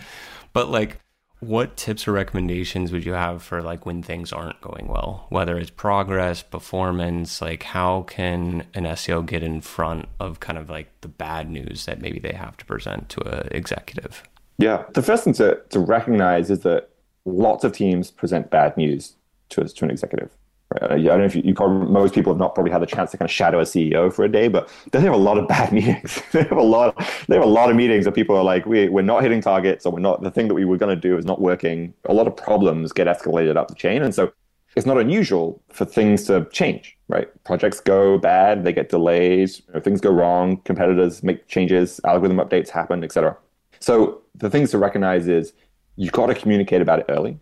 But 0.53 0.69
like, 0.71 1.01
what 1.41 1.77
tips 1.77 2.07
or 2.07 2.13
recommendations 2.13 2.93
would 2.93 3.05
you 3.05 3.13
have 3.13 3.43
for 3.43 3.63
like 3.63 3.87
when 3.87 4.03
things 4.03 4.33
aren't 4.33 4.61
going 4.61 4.87
well? 4.89 5.27
Whether 5.31 5.59
it's 5.59 5.71
progress 5.71 6.43
performance 6.43 7.41
like 7.41 7.63
how 7.63 8.03
can 8.03 8.67
an 8.75 8.85
seo 8.85 9.25
get 9.25 9.43
in 9.43 9.61
front 9.61 10.09
of 10.19 10.41
kind 10.41 10.59
of 10.59 10.69
like 10.69 10.89
the 11.01 11.09
bad 11.09 11.51
news 11.51 11.87
that 11.87 12.01
maybe 12.01 12.19
they 12.19 12.33
have 12.33 12.57
to 12.59 12.65
present 12.65 13.09
to 13.11 13.23
an 13.27 13.49
executive? 13.53 14.23
Yeah. 14.59 14.85
The 14.93 15.03
first 15.03 15.25
thing 15.25 15.33
to, 15.35 15.61
to 15.71 15.81
recognize 15.81 16.51
is 16.51 16.61
that 16.61 16.91
lots 17.25 17.65
of 17.65 17.73
teams 17.73 18.11
present 18.11 18.51
bad 18.51 18.77
news 18.77 19.17
to, 19.51 19.65
to 19.65 19.85
an 19.85 19.91
executive 19.91 20.31
Uh, 20.75 20.89
right? 20.89 21.01
I 21.01 21.03
don't 21.03 21.19
know 21.19 21.25
if 21.25 21.35
you, 21.35 21.43
you 21.45 21.55
probably, 21.55 21.89
most 21.89 22.15
people 22.15 22.33
have 22.33 22.39
not 22.39 22.55
probably 22.55 22.71
had 22.71 22.81
the 22.81 22.87
chance 22.87 23.11
to 23.11 23.17
kind 23.17 23.29
of 23.29 23.33
shadow 23.33 23.59
a 23.59 23.65
CEO 23.65 24.13
for 24.13 24.25
a 24.25 24.29
day, 24.29 24.49
but 24.49 24.69
they 24.93 25.01
have 25.01 25.13
a 25.13 25.17
lot 25.17 25.37
of 25.39 25.49
bad 25.49 25.73
meetings. 25.79 26.23
they 26.33 26.43
have 26.43 26.53
a 26.53 26.63
lot. 26.63 26.97
Of, 26.97 27.25
they 27.29 27.35
have 27.35 27.45
a 27.45 27.49
lot 27.49 27.71
of 27.71 27.77
meetings 27.77 28.07
where 28.07 28.13
people 28.13 28.37
are 28.37 28.45
like, 28.45 28.67
we 28.67 28.89
we're 28.89 29.03
not 29.03 29.23
hitting 29.23 29.41
targets, 29.41 29.85
or 29.85 29.93
we're 29.93 30.01
not. 30.01 30.23
The 30.23 30.31
thing 30.31 30.49
that 30.49 30.55
we 30.55 30.65
were 30.65 30.77
going 30.77 30.95
to 30.95 31.01
do 31.01 31.17
is 31.17 31.25
not 31.25 31.41
working. 31.41 31.93
A 32.09 32.15
lot 32.15 32.27
of 32.27 32.37
problems 32.37 32.93
get 32.93 33.07
escalated 33.07 33.57
up 33.57 33.69
the 33.69 33.75
chain, 33.75 34.03
and 34.03 34.15
so 34.15 34.33
it's 34.77 34.87
not 34.87 34.99
unusual 34.99 35.61
for 35.73 35.85
things 35.85 36.25
to 36.25 36.47
change. 36.53 36.97
Right? 37.09 37.29
Projects 37.45 37.81
go 37.81 38.19
bad, 38.19 38.65
they 38.65 38.73
get 38.73 38.89
delayed, 38.89 39.51
you 39.51 39.75
know, 39.75 39.81
things 39.81 40.01
go 40.01 40.11
wrong, 40.11 40.59
competitors 40.59 41.25
make 41.25 41.49
changes, 41.49 42.01
algorithm 42.05 42.39
updates 42.39 42.69
happen, 42.69 43.03
etc. 43.03 43.37
So 43.81 44.23
the 44.37 44.49
things 44.49 44.71
to 44.71 44.79
recognize 44.79 45.27
is 45.27 45.53
you've 45.97 46.13
got 46.13 46.27
to 46.27 46.35
communicate 46.35 46.81
about 46.81 47.01
it 47.01 47.07
early. 47.09 47.39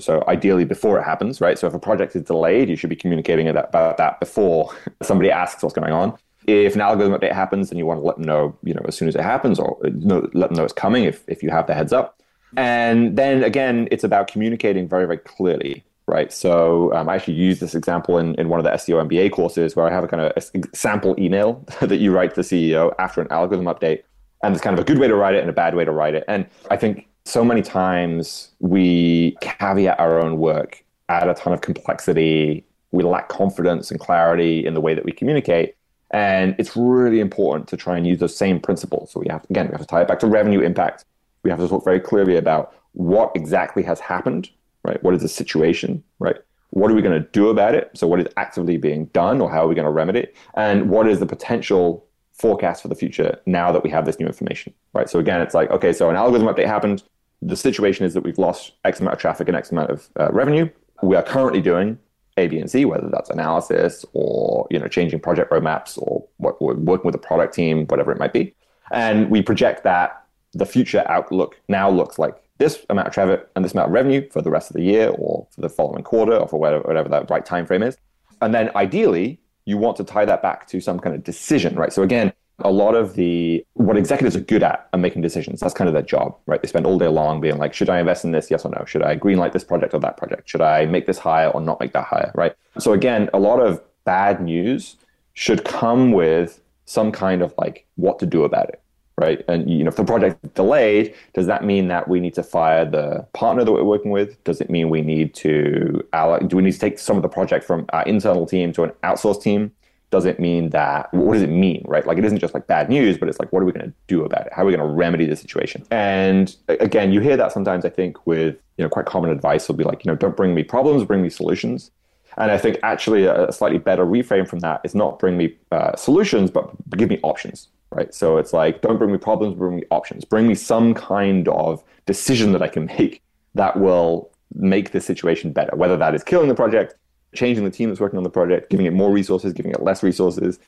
So 0.00 0.24
ideally 0.28 0.64
before 0.64 0.98
it 0.98 1.04
happens, 1.04 1.40
right? 1.40 1.58
So 1.58 1.66
if 1.66 1.74
a 1.74 1.78
project 1.78 2.14
is 2.16 2.22
delayed, 2.22 2.68
you 2.68 2.76
should 2.76 2.90
be 2.90 2.96
communicating 2.96 3.48
about 3.48 3.96
that 3.98 4.20
before 4.20 4.72
somebody 5.02 5.30
asks 5.30 5.62
what's 5.62 5.74
going 5.74 5.92
on. 5.92 6.16
If 6.46 6.74
an 6.74 6.80
algorithm 6.80 7.18
update 7.18 7.32
happens, 7.32 7.68
then 7.68 7.78
you 7.78 7.84
want 7.84 8.00
to 8.00 8.06
let 8.06 8.16
them 8.16 8.24
know, 8.24 8.56
you 8.62 8.72
know, 8.72 8.82
as 8.86 8.96
soon 8.96 9.08
as 9.08 9.14
it 9.14 9.20
happens, 9.20 9.58
or 9.58 9.76
let 9.82 10.32
them 10.32 10.54
know 10.54 10.64
it's 10.64 10.72
coming 10.72 11.04
if 11.04 11.22
if 11.28 11.42
you 11.42 11.50
have 11.50 11.66
the 11.66 11.74
heads 11.74 11.92
up. 11.92 12.22
And 12.56 13.18
then 13.18 13.44
again, 13.44 13.88
it's 13.90 14.04
about 14.04 14.28
communicating 14.28 14.88
very 14.88 15.04
very 15.04 15.18
clearly, 15.18 15.84
right? 16.06 16.32
So 16.32 16.92
um, 16.94 17.08
I 17.08 17.16
actually 17.16 17.34
use 17.34 17.60
this 17.60 17.74
example 17.74 18.16
in, 18.16 18.34
in 18.36 18.48
one 18.48 18.58
of 18.58 18.64
the 18.64 18.70
SEO 18.70 19.06
MBA 19.06 19.30
courses 19.32 19.76
where 19.76 19.86
I 19.86 19.92
have 19.92 20.04
a 20.04 20.08
kind 20.08 20.22
of 20.22 20.32
a 20.36 20.76
sample 20.76 21.14
email 21.18 21.64
that 21.80 21.98
you 21.98 22.12
write 22.12 22.34
to 22.34 22.42
the 22.42 22.48
CEO 22.48 22.94
after 22.98 23.20
an 23.20 23.28
algorithm 23.30 23.66
update. 23.66 24.04
And 24.42 24.54
it's 24.54 24.62
kind 24.62 24.78
of 24.78 24.80
a 24.80 24.86
good 24.86 24.98
way 24.98 25.08
to 25.08 25.16
write 25.16 25.34
it 25.34 25.40
and 25.40 25.50
a 25.50 25.52
bad 25.52 25.74
way 25.74 25.84
to 25.84 25.90
write 25.90 26.14
it. 26.14 26.24
And 26.28 26.46
I 26.70 26.76
think 26.76 27.08
so 27.28 27.44
many 27.44 27.62
times 27.62 28.50
we 28.58 29.36
caveat 29.40 29.98
our 30.00 30.18
own 30.20 30.38
work, 30.38 30.84
add 31.08 31.28
a 31.28 31.34
ton 31.34 31.52
of 31.52 31.60
complexity. 31.60 32.64
We 32.90 33.02
lack 33.04 33.28
confidence 33.28 33.90
and 33.90 34.00
clarity 34.00 34.64
in 34.64 34.74
the 34.74 34.80
way 34.80 34.94
that 34.94 35.04
we 35.04 35.12
communicate. 35.12 35.76
And 36.10 36.54
it's 36.58 36.74
really 36.74 37.20
important 37.20 37.68
to 37.68 37.76
try 37.76 37.98
and 37.98 38.06
use 38.06 38.18
those 38.18 38.34
same 38.34 38.60
principles. 38.60 39.10
So 39.12 39.20
we 39.20 39.26
have, 39.28 39.44
again, 39.50 39.66
we 39.66 39.72
have 39.72 39.80
to 39.80 39.86
tie 39.86 40.02
it 40.02 40.08
back 40.08 40.20
to 40.20 40.26
revenue 40.26 40.60
impact. 40.60 41.04
We 41.42 41.50
have 41.50 41.58
to 41.58 41.68
talk 41.68 41.84
very 41.84 42.00
clearly 42.00 42.36
about 42.36 42.74
what 42.92 43.30
exactly 43.34 43.82
has 43.82 44.00
happened, 44.00 44.48
right? 44.84 45.02
What 45.02 45.14
is 45.14 45.20
the 45.20 45.28
situation, 45.28 46.02
right? 46.18 46.36
what 46.70 46.90
are 46.90 46.94
we 46.94 47.02
going 47.02 47.20
to 47.20 47.28
do 47.30 47.48
about 47.48 47.74
it? 47.74 47.90
So, 47.94 48.06
what 48.06 48.20
is 48.20 48.26
actively 48.36 48.76
being 48.76 49.06
done, 49.06 49.40
or 49.40 49.50
how 49.50 49.64
are 49.64 49.68
we 49.68 49.74
going 49.74 49.86
to 49.86 49.90
remedy 49.90 50.20
it? 50.20 50.36
And 50.54 50.90
what 50.90 51.08
is 51.08 51.18
the 51.18 51.26
potential 51.26 52.06
forecast 52.34 52.82
for 52.82 52.88
the 52.88 52.94
future 52.94 53.40
now 53.46 53.72
that 53.72 53.82
we 53.82 53.90
have 53.90 54.04
this 54.06 54.18
new 54.20 54.26
information, 54.26 54.72
right? 54.92 55.08
So, 55.08 55.18
again, 55.18 55.40
it's 55.40 55.54
like, 55.54 55.70
okay, 55.70 55.92
so 55.92 56.10
an 56.10 56.16
algorithm 56.16 56.48
update 56.48 56.66
happened. 56.66 57.02
The 57.40 57.56
situation 57.56 58.04
is 58.04 58.14
that 58.14 58.22
we've 58.22 58.38
lost 58.38 58.72
X 58.84 59.00
amount 59.00 59.14
of 59.14 59.20
traffic 59.20 59.48
and 59.48 59.56
X 59.56 59.70
amount 59.70 59.90
of 59.90 60.08
uh, 60.18 60.30
revenue. 60.32 60.68
We 61.02 61.16
are 61.16 61.22
currently 61.22 61.60
doing 61.60 61.98
A, 62.36 62.48
B, 62.48 62.58
and 62.58 62.70
C, 62.70 62.84
whether 62.84 63.08
that's 63.08 63.30
analysis 63.30 64.04
or 64.12 64.66
you 64.70 64.78
know 64.78 64.88
changing 64.88 65.20
project 65.20 65.50
roadmaps 65.50 65.98
or 65.98 66.26
what, 66.38 66.60
working 66.60 67.06
with 67.06 67.14
a 67.14 67.18
product 67.18 67.54
team, 67.54 67.86
whatever 67.86 68.12
it 68.12 68.18
might 68.18 68.32
be. 68.32 68.54
And 68.90 69.30
we 69.30 69.42
project 69.42 69.84
that 69.84 70.24
the 70.54 70.66
future 70.66 71.04
outlook 71.08 71.60
now 71.68 71.90
looks 71.90 72.18
like 72.18 72.42
this 72.58 72.84
amount 72.90 73.08
of 73.08 73.14
traffic 73.14 73.48
and 73.54 73.64
this 73.64 73.72
amount 73.72 73.88
of 73.88 73.92
revenue 73.92 74.28
for 74.30 74.42
the 74.42 74.50
rest 74.50 74.70
of 74.70 74.74
the 74.74 74.82
year 74.82 75.10
or 75.10 75.46
for 75.50 75.60
the 75.60 75.68
following 75.68 76.02
quarter 76.02 76.36
or 76.36 76.48
for 76.48 76.58
whatever, 76.58 76.82
whatever 76.82 77.08
that 77.08 77.30
right 77.30 77.44
time 77.44 77.66
frame 77.66 77.82
is. 77.82 77.96
And 78.40 78.54
then 78.54 78.70
ideally, 78.74 79.38
you 79.64 79.76
want 79.76 79.96
to 79.98 80.04
tie 80.04 80.24
that 80.24 80.42
back 80.42 80.66
to 80.68 80.80
some 80.80 80.98
kind 80.98 81.14
of 81.14 81.22
decision, 81.22 81.76
right? 81.76 81.92
So 81.92 82.02
again, 82.02 82.32
a 82.60 82.70
lot 82.70 82.94
of 82.94 83.14
the 83.14 83.64
what 83.74 83.96
executives 83.96 84.34
are 84.34 84.40
good 84.40 84.62
at 84.62 84.88
are 84.92 84.98
making 84.98 85.22
decisions. 85.22 85.60
That's 85.60 85.74
kind 85.74 85.88
of 85.88 85.94
their 85.94 86.02
job, 86.02 86.36
right? 86.46 86.60
They 86.60 86.68
spend 86.68 86.86
all 86.86 86.98
day 86.98 87.08
long 87.08 87.40
being 87.40 87.58
like, 87.58 87.72
should 87.72 87.88
I 87.88 88.00
invest 88.00 88.24
in 88.24 88.32
this? 88.32 88.50
Yes 88.50 88.64
or 88.64 88.70
no? 88.70 88.84
Should 88.84 89.02
I 89.02 89.16
greenlight 89.16 89.52
this 89.52 89.64
project 89.64 89.94
or 89.94 90.00
that 90.00 90.16
project? 90.16 90.48
Should 90.48 90.60
I 90.60 90.86
make 90.86 91.06
this 91.06 91.18
hire 91.18 91.48
or 91.48 91.60
not 91.60 91.80
make 91.80 91.92
that 91.92 92.04
hire? 92.04 92.32
Right. 92.34 92.54
So 92.78 92.92
again, 92.92 93.30
a 93.32 93.38
lot 93.38 93.60
of 93.60 93.80
bad 94.04 94.42
news 94.42 94.96
should 95.34 95.64
come 95.64 96.12
with 96.12 96.60
some 96.84 97.12
kind 97.12 97.42
of 97.42 97.54
like 97.58 97.86
what 97.96 98.18
to 98.18 98.26
do 98.26 98.44
about 98.44 98.68
it 98.70 98.82
right? 99.18 99.44
And 99.48 99.68
you 99.68 99.82
know, 99.82 99.88
if 99.88 99.96
the 99.96 100.04
project 100.04 100.54
delayed, 100.54 101.12
does 101.34 101.46
that 101.46 101.64
mean 101.64 101.88
that 101.88 102.08
we 102.08 102.20
need 102.20 102.34
to 102.34 102.42
fire 102.42 102.84
the 102.84 103.26
partner 103.34 103.64
that 103.64 103.72
we're 103.72 103.82
working 103.82 104.12
with? 104.12 104.42
Does 104.44 104.60
it 104.60 104.70
mean 104.70 104.88
we 104.90 105.02
need 105.02 105.34
to 105.34 106.06
do 106.46 106.56
we 106.56 106.62
need 106.62 106.72
to 106.72 106.78
take 106.78 106.98
some 106.98 107.16
of 107.16 107.22
the 107.22 107.28
project 107.28 107.64
from 107.64 107.86
our 107.92 108.04
internal 108.04 108.46
team 108.46 108.72
to 108.74 108.84
an 108.84 108.90
outsourced 109.02 109.42
team? 109.42 109.72
Does 110.10 110.24
it 110.24 110.40
mean 110.40 110.70
that 110.70 111.12
what 111.12 111.34
does 111.34 111.42
it 111.42 111.50
mean, 111.50 111.84
right? 111.86 112.06
Like 112.06 112.18
it 112.18 112.24
isn't 112.24 112.38
just 112.38 112.54
like 112.54 112.66
bad 112.66 112.88
news, 112.88 113.18
but 113.18 113.28
it's 113.28 113.38
like 113.38 113.52
what 113.52 113.62
are 113.62 113.66
we 113.66 113.72
going 113.72 113.86
to 113.86 113.92
do 114.06 114.24
about 114.24 114.46
it? 114.46 114.52
How 114.52 114.62
are 114.62 114.66
we 114.66 114.74
going 114.74 114.86
to 114.86 114.94
remedy 114.94 115.26
the 115.26 115.36
situation? 115.36 115.84
And 115.90 116.54
again, 116.68 117.12
you 117.12 117.20
hear 117.20 117.36
that 117.36 117.52
sometimes. 117.52 117.84
I 117.84 117.90
think 117.90 118.26
with 118.26 118.56
you 118.76 118.84
know 118.84 118.88
quite 118.88 119.06
common 119.06 119.30
advice 119.30 119.68
will 119.68 119.76
be 119.76 119.84
like 119.84 120.04
you 120.04 120.10
know 120.10 120.16
don't 120.16 120.36
bring 120.36 120.54
me 120.54 120.62
problems, 120.62 121.04
bring 121.04 121.22
me 121.22 121.30
solutions. 121.30 121.90
And 122.36 122.52
I 122.52 122.58
think 122.58 122.78
actually 122.82 123.24
a 123.24 123.50
slightly 123.50 123.78
better 123.78 124.06
reframe 124.06 124.46
from 124.46 124.60
that 124.60 124.80
is 124.84 124.94
not 124.94 125.18
bring 125.18 125.36
me 125.36 125.56
uh, 125.72 125.96
solutions, 125.96 126.50
but 126.50 126.70
give 126.96 127.08
me 127.08 127.18
options 127.22 127.68
right? 127.90 128.12
So 128.14 128.36
it's 128.36 128.52
like, 128.52 128.80
don't 128.80 128.98
bring 128.98 129.12
me 129.12 129.18
problems, 129.18 129.54
bring 129.54 129.76
me 129.76 129.82
options. 129.90 130.24
Bring 130.24 130.46
me 130.46 130.54
some 130.54 130.94
kind 130.94 131.48
of 131.48 131.82
decision 132.06 132.52
that 132.52 132.62
I 132.62 132.68
can 132.68 132.86
make 132.86 133.22
that 133.54 133.78
will 133.78 134.30
make 134.54 134.92
the 134.92 135.00
situation 135.00 135.52
better, 135.52 135.74
whether 135.76 135.96
that 135.96 136.14
is 136.14 136.22
killing 136.24 136.48
the 136.48 136.54
project, 136.54 136.94
changing 137.34 137.64
the 137.64 137.70
team 137.70 137.88
that's 137.88 138.00
working 138.00 138.16
on 138.16 138.24
the 138.24 138.30
project, 138.30 138.70
giving 138.70 138.86
it 138.86 138.92
more 138.92 139.10
resources, 139.10 139.52
giving 139.52 139.72
it 139.72 139.82
less 139.82 140.02
resources, 140.02 140.58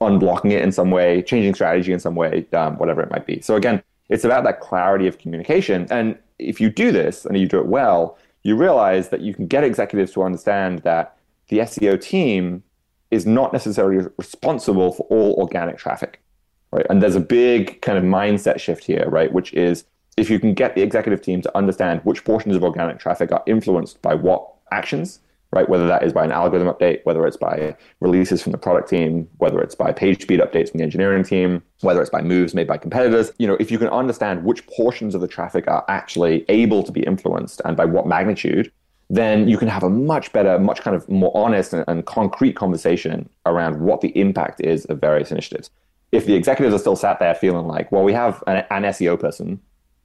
unblocking 0.00 0.52
it 0.52 0.62
in 0.62 0.72
some 0.72 0.90
way, 0.90 1.22
changing 1.22 1.54
strategy 1.54 1.92
in 1.92 2.00
some 2.00 2.14
way, 2.14 2.46
um, 2.52 2.76
whatever 2.78 3.02
it 3.02 3.10
might 3.10 3.26
be. 3.26 3.40
So 3.40 3.56
again, 3.56 3.82
it's 4.08 4.24
about 4.24 4.44
that 4.44 4.60
clarity 4.60 5.06
of 5.06 5.18
communication. 5.18 5.86
And 5.90 6.18
if 6.38 6.60
you 6.60 6.70
do 6.70 6.90
this 6.92 7.24
and 7.24 7.38
you 7.38 7.46
do 7.46 7.58
it 7.58 7.66
well, 7.66 8.18
you 8.42 8.56
realize 8.56 9.10
that 9.10 9.20
you 9.20 9.34
can 9.34 9.46
get 9.46 9.64
executives 9.64 10.12
to 10.12 10.22
understand 10.22 10.80
that 10.80 11.16
the 11.48 11.58
SEO 11.58 12.00
team 12.00 12.62
is 13.10 13.26
not 13.26 13.52
necessarily 13.52 14.06
responsible 14.16 14.92
for 14.92 15.02
all 15.10 15.34
organic 15.34 15.76
traffic 15.76 16.20
right? 16.72 16.86
And 16.88 17.02
there's 17.02 17.16
a 17.16 17.20
big 17.20 17.82
kind 17.82 17.98
of 17.98 18.04
mindset 18.04 18.60
shift 18.60 18.84
here, 18.84 19.08
right? 19.08 19.32
Which 19.32 19.52
is 19.54 19.84
if 20.16 20.30
you 20.30 20.38
can 20.38 20.54
get 20.54 20.74
the 20.74 20.82
executive 20.82 21.22
team 21.22 21.40
to 21.42 21.56
understand 21.56 22.00
which 22.04 22.24
portions 22.24 22.56
of 22.56 22.64
organic 22.64 22.98
traffic 22.98 23.32
are 23.32 23.42
influenced 23.46 24.00
by 24.02 24.14
what 24.14 24.46
actions, 24.70 25.20
right? 25.52 25.68
Whether 25.68 25.86
that 25.88 26.02
is 26.02 26.12
by 26.12 26.24
an 26.24 26.32
algorithm 26.32 26.68
update, 26.68 27.00
whether 27.04 27.26
it's 27.26 27.36
by 27.36 27.76
releases 28.00 28.42
from 28.42 28.52
the 28.52 28.58
product 28.58 28.88
team, 28.88 29.28
whether 29.38 29.60
it's 29.60 29.74
by 29.74 29.92
page 29.92 30.22
speed 30.22 30.40
updates 30.40 30.70
from 30.70 30.78
the 30.78 30.84
engineering 30.84 31.24
team, 31.24 31.62
whether 31.80 32.00
it's 32.00 32.10
by 32.10 32.22
moves 32.22 32.54
made 32.54 32.66
by 32.66 32.76
competitors. 32.76 33.32
You 33.38 33.46
know, 33.46 33.56
if 33.58 33.70
you 33.70 33.78
can 33.78 33.88
understand 33.88 34.44
which 34.44 34.66
portions 34.66 35.14
of 35.14 35.20
the 35.20 35.28
traffic 35.28 35.66
are 35.68 35.84
actually 35.88 36.44
able 36.48 36.82
to 36.84 36.92
be 36.92 37.00
influenced 37.00 37.60
and 37.64 37.76
by 37.76 37.84
what 37.84 38.06
magnitude, 38.06 38.70
then 39.08 39.48
you 39.48 39.58
can 39.58 39.66
have 39.66 39.82
a 39.82 39.90
much 39.90 40.32
better, 40.32 40.58
much 40.58 40.82
kind 40.82 40.94
of 40.94 41.08
more 41.08 41.32
honest 41.36 41.72
and, 41.72 41.84
and 41.88 42.06
concrete 42.06 42.52
conversation 42.52 43.28
around 43.44 43.80
what 43.80 44.02
the 44.02 44.16
impact 44.16 44.60
is 44.60 44.84
of 44.84 45.00
various 45.00 45.32
initiatives 45.32 45.70
if 46.12 46.26
the 46.26 46.34
executives 46.34 46.74
are 46.74 46.78
still 46.78 46.96
sat 46.96 47.18
there 47.20 47.34
feeling 47.34 47.66
like, 47.66 47.90
well, 47.92 48.02
we 48.02 48.12
have 48.12 48.42
an, 48.46 48.64
an 48.70 48.82
SEO 48.84 49.18
person 49.18 49.60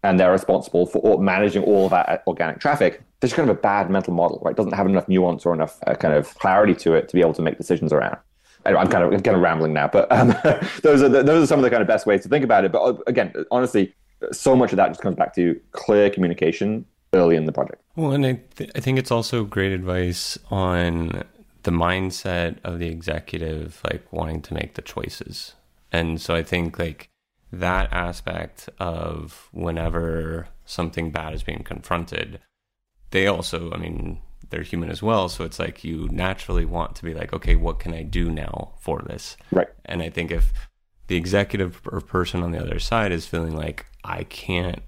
and 0.05 0.19
they're 0.19 0.31
responsible 0.31 0.85
for 0.85 0.99
all, 0.99 1.17
managing 1.17 1.63
all 1.63 1.85
of 1.85 1.91
that 1.91 2.23
organic 2.27 2.59
traffic, 2.59 3.01
there's 3.19 3.33
kind 3.33 3.49
of 3.49 3.57
a 3.57 3.59
bad 3.59 3.89
mental 3.89 4.13
model, 4.13 4.39
right? 4.43 4.51
It 4.51 4.57
doesn't 4.57 4.73
have 4.73 4.85
enough 4.85 5.07
nuance 5.07 5.45
or 5.45 5.53
enough 5.53 5.79
uh, 5.87 5.95
kind 5.95 6.13
of 6.13 6.33
clarity 6.35 6.75
to 6.75 6.93
it 6.93 7.09
to 7.09 7.15
be 7.15 7.21
able 7.21 7.33
to 7.33 7.41
make 7.41 7.57
decisions 7.57 7.91
around. 7.91 8.17
Anyway, 8.65 8.81
I'm 8.81 8.87
kind 8.87 9.03
of 9.03 9.13
I'm 9.13 9.21
kind 9.21 9.35
of 9.35 9.41
rambling 9.43 9.73
now, 9.73 9.87
but 9.87 10.11
um, 10.11 10.29
those 10.81 11.01
are 11.03 11.09
the, 11.09 11.23
those 11.23 11.43
are 11.43 11.47
some 11.47 11.59
of 11.59 11.63
the 11.63 11.69
kind 11.69 11.81
of 11.81 11.87
best 11.87 12.05
ways 12.05 12.23
to 12.23 12.29
think 12.29 12.43
about 12.43 12.65
it. 12.65 12.71
But 12.71 12.81
uh, 12.81 12.97
again, 13.07 13.33
honestly, 13.51 13.93
so 14.31 14.55
much 14.55 14.71
of 14.71 14.77
that 14.77 14.87
just 14.87 15.01
comes 15.01 15.15
back 15.15 15.35
to 15.35 15.59
clear 15.71 16.09
communication 16.09 16.85
early 17.13 17.35
in 17.35 17.45
the 17.45 17.51
project. 17.51 17.81
Well, 17.95 18.11
and 18.11 18.25
I, 18.25 18.39
th- 18.55 18.71
I 18.75 18.79
think 18.79 18.97
it's 18.97 19.11
also 19.11 19.43
great 19.43 19.71
advice 19.71 20.37
on 20.49 21.23
the 21.63 21.71
mindset 21.71 22.57
of 22.63 22.79
the 22.79 22.87
executive, 22.87 23.81
like 23.83 24.11
wanting 24.11 24.41
to 24.43 24.53
make 24.53 24.73
the 24.73 24.81
choices 24.81 25.53
and 25.95 26.19
so 26.19 26.35
I 26.35 26.43
think 26.43 26.77
like 26.77 27.09
that 27.59 27.91
aspect 27.91 28.69
of 28.79 29.49
whenever 29.51 30.47
something 30.65 31.11
bad 31.11 31.33
is 31.33 31.43
being 31.43 31.63
confronted, 31.63 32.39
they 33.11 33.27
also, 33.27 33.71
I 33.71 33.77
mean, 33.77 34.19
they're 34.49 34.63
human 34.63 34.89
as 34.89 35.01
well. 35.01 35.29
So 35.29 35.43
it's 35.43 35.59
like 35.59 35.83
you 35.83 36.07
naturally 36.11 36.65
want 36.65 36.95
to 36.95 37.03
be 37.03 37.13
like, 37.13 37.33
okay, 37.33 37.55
what 37.55 37.79
can 37.79 37.93
I 37.93 38.03
do 38.03 38.29
now 38.29 38.73
for 38.79 39.01
this? 39.05 39.37
Right. 39.51 39.67
And 39.85 40.01
I 40.01 40.09
think 40.09 40.31
if 40.31 40.53
the 41.07 41.15
executive 41.15 41.81
or 41.85 42.01
person 42.01 42.41
on 42.41 42.51
the 42.51 42.61
other 42.61 42.79
side 42.79 43.11
is 43.11 43.27
feeling 43.27 43.55
like 43.55 43.85
I 44.03 44.23
can't 44.23 44.81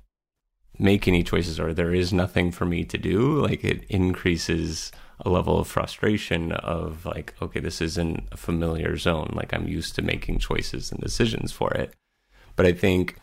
make 0.80 1.08
any 1.08 1.24
choices 1.24 1.60
or 1.60 1.74
there 1.74 1.94
is 1.94 2.14
nothing 2.14 2.52
for 2.52 2.66
me 2.66 2.84
to 2.86 2.98
do, 2.98 3.42
like 3.42 3.64
it 3.64 3.84
increases 3.90 4.92
a 5.20 5.30
level 5.30 5.60
of 5.60 5.68
frustration 5.68 6.52
of 6.52 7.06
like, 7.06 7.34
okay, 7.42 7.60
this 7.60 7.82
isn't 7.82 8.28
a 8.32 8.38
familiar 8.38 8.98
zone. 8.98 9.32
Like 9.34 9.54
I'm 9.54 9.68
used 9.68 9.96
to 9.96 10.02
making 10.02 10.40
choices 10.40 10.92
and 10.92 11.02
decisions 11.02 11.52
for 11.52 11.72
it. 11.72 11.94
But 12.58 12.66
I 12.66 12.74
think 12.74 13.18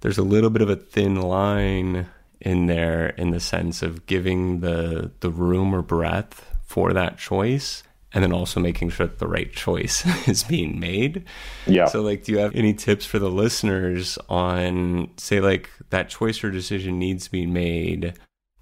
there's 0.00 0.18
a 0.18 0.22
little 0.22 0.50
bit 0.50 0.60
of 0.60 0.68
a 0.68 0.76
thin 0.76 1.22
line 1.22 2.06
in 2.40 2.66
there 2.66 3.08
in 3.08 3.30
the 3.30 3.40
sense 3.40 3.82
of 3.82 4.04
giving 4.04 4.60
the 4.60 5.10
the 5.20 5.30
room 5.30 5.74
or 5.74 5.80
breadth 5.80 6.46
for 6.66 6.92
that 6.92 7.16
choice 7.16 7.82
and 8.12 8.22
then 8.22 8.32
also 8.32 8.60
making 8.60 8.90
sure 8.90 9.06
that 9.06 9.18
the 9.18 9.26
right 9.26 9.52
choice 9.52 10.04
is 10.28 10.44
being 10.44 10.78
made. 10.78 11.24
Yeah. 11.66 11.86
So 11.86 12.02
like 12.02 12.24
do 12.24 12.32
you 12.32 12.38
have 12.38 12.54
any 12.54 12.74
tips 12.74 13.06
for 13.06 13.18
the 13.18 13.30
listeners 13.30 14.18
on 14.28 15.10
say 15.16 15.40
like 15.40 15.70
that 15.88 16.10
choice 16.10 16.44
or 16.44 16.50
decision 16.50 16.98
needs 16.98 17.24
to 17.24 17.30
be 17.30 17.46
made, 17.46 18.12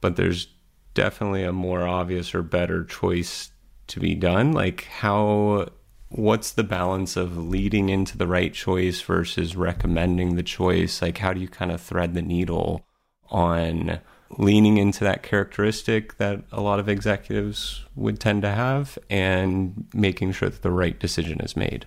but 0.01 0.15
there's 0.15 0.47
definitely 0.95 1.45
a 1.45 1.53
more 1.53 1.87
obvious 1.87 2.35
or 2.35 2.43
better 2.43 2.85
choice 2.85 3.51
to 3.89 4.01
be 4.01 4.15
done. 4.15 4.53
Like, 4.53 4.85
how, 4.85 5.69
what's 6.13 6.53
the 6.53 6.65
balance 6.65 7.17
of 7.17 7.37
leading 7.37 7.89
into 7.89 8.19
the 8.19 8.27
right 8.27 8.53
choice 8.53 9.01
versus 9.01 9.57
recommending 9.57 10.37
the 10.37 10.43
choice? 10.43 11.01
Like, 11.01 11.19
how 11.19 11.33
do 11.33 11.41
you 11.41 11.49
kind 11.49 11.73
of 11.73 11.81
thread 11.81 12.15
the 12.15 12.23
needle 12.23 12.85
on 13.31 14.01
leaning 14.39 14.79
into 14.79 15.05
that 15.05 15.23
characteristic 15.23 16.17
that 16.19 16.43
a 16.53 16.61
lot 16.61 16.79
of 16.79 16.89
executives 16.89 17.85
would 17.95 18.21
tend 18.21 18.43
to 18.43 18.51
have 18.51 18.99
and 19.11 19.87
making 19.95 20.33
sure 20.33 20.49
that 20.49 20.63
the 20.63 20.71
right 20.71 20.99
decision 20.99 21.41
is 21.41 21.57
made? 21.57 21.87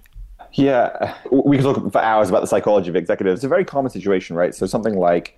Yeah, 0.53 1.15
we 1.31 1.57
could 1.57 1.63
talk 1.63 1.91
for 1.91 2.01
hours 2.01 2.29
about 2.29 2.41
the 2.41 2.47
psychology 2.47 2.89
of 2.89 2.95
executives. 2.95 3.39
It's 3.39 3.43
a 3.43 3.49
very 3.49 3.65
common 3.65 3.91
situation, 3.91 4.35
right? 4.35 4.55
So 4.55 4.65
something 4.65 4.95
like 4.95 5.37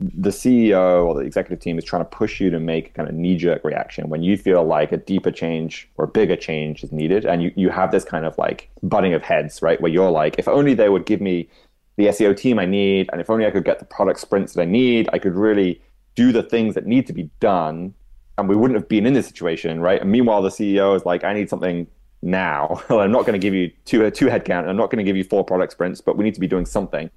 the 0.00 0.30
CEO 0.30 1.04
or 1.04 1.14
the 1.14 1.20
executive 1.20 1.60
team 1.60 1.76
is 1.76 1.84
trying 1.84 2.00
to 2.00 2.08
push 2.08 2.40
you 2.40 2.48
to 2.48 2.58
make 2.58 2.88
a 2.88 2.92
kind 2.92 3.08
of 3.08 3.14
knee 3.14 3.36
jerk 3.36 3.62
reaction 3.64 4.08
when 4.08 4.22
you 4.22 4.36
feel 4.36 4.64
like 4.64 4.92
a 4.92 4.96
deeper 4.96 5.30
change 5.30 5.90
or 5.96 6.06
bigger 6.06 6.36
change 6.36 6.82
is 6.82 6.90
needed. 6.90 7.26
And 7.26 7.42
you, 7.42 7.52
you 7.54 7.68
have 7.68 7.92
this 7.92 8.04
kind 8.04 8.24
of 8.24 8.36
like 8.38 8.70
butting 8.82 9.12
of 9.12 9.22
heads, 9.22 9.60
right? 9.60 9.78
Where 9.80 9.92
you're 9.92 10.10
like, 10.10 10.38
if 10.38 10.48
only 10.48 10.72
they 10.72 10.88
would 10.88 11.04
give 11.04 11.20
me 11.20 11.50
the 11.96 12.06
SEO 12.06 12.34
team 12.34 12.58
I 12.58 12.64
need, 12.64 13.10
and 13.12 13.20
if 13.20 13.28
only 13.28 13.44
I 13.44 13.50
could 13.50 13.64
get 13.64 13.78
the 13.78 13.84
product 13.84 14.20
sprints 14.20 14.54
that 14.54 14.62
I 14.62 14.64
need, 14.64 15.10
I 15.12 15.18
could 15.18 15.34
really 15.34 15.82
do 16.14 16.32
the 16.32 16.42
things 16.42 16.74
that 16.76 16.86
need 16.86 17.06
to 17.08 17.12
be 17.12 17.28
done. 17.38 17.92
And 18.38 18.48
we 18.48 18.56
wouldn't 18.56 18.78
have 18.78 18.88
been 18.88 19.04
in 19.04 19.12
this 19.12 19.26
situation, 19.26 19.80
right? 19.80 20.00
And 20.00 20.10
meanwhile, 20.10 20.40
the 20.40 20.48
CEO 20.48 20.96
is 20.96 21.04
like, 21.04 21.24
I 21.24 21.34
need 21.34 21.50
something 21.50 21.86
now. 22.22 22.80
I'm 22.88 23.12
not 23.12 23.26
going 23.26 23.34
to 23.34 23.38
give 23.38 23.52
you 23.52 23.70
two, 23.84 24.10
two 24.12 24.26
headcount. 24.26 24.66
I'm 24.66 24.78
not 24.78 24.90
going 24.90 25.04
to 25.04 25.04
give 25.04 25.16
you 25.16 25.24
four 25.24 25.44
product 25.44 25.72
sprints, 25.72 26.00
but 26.00 26.16
we 26.16 26.24
need 26.24 26.34
to 26.34 26.40
be 26.40 26.46
doing 26.46 26.64
something 26.64 27.10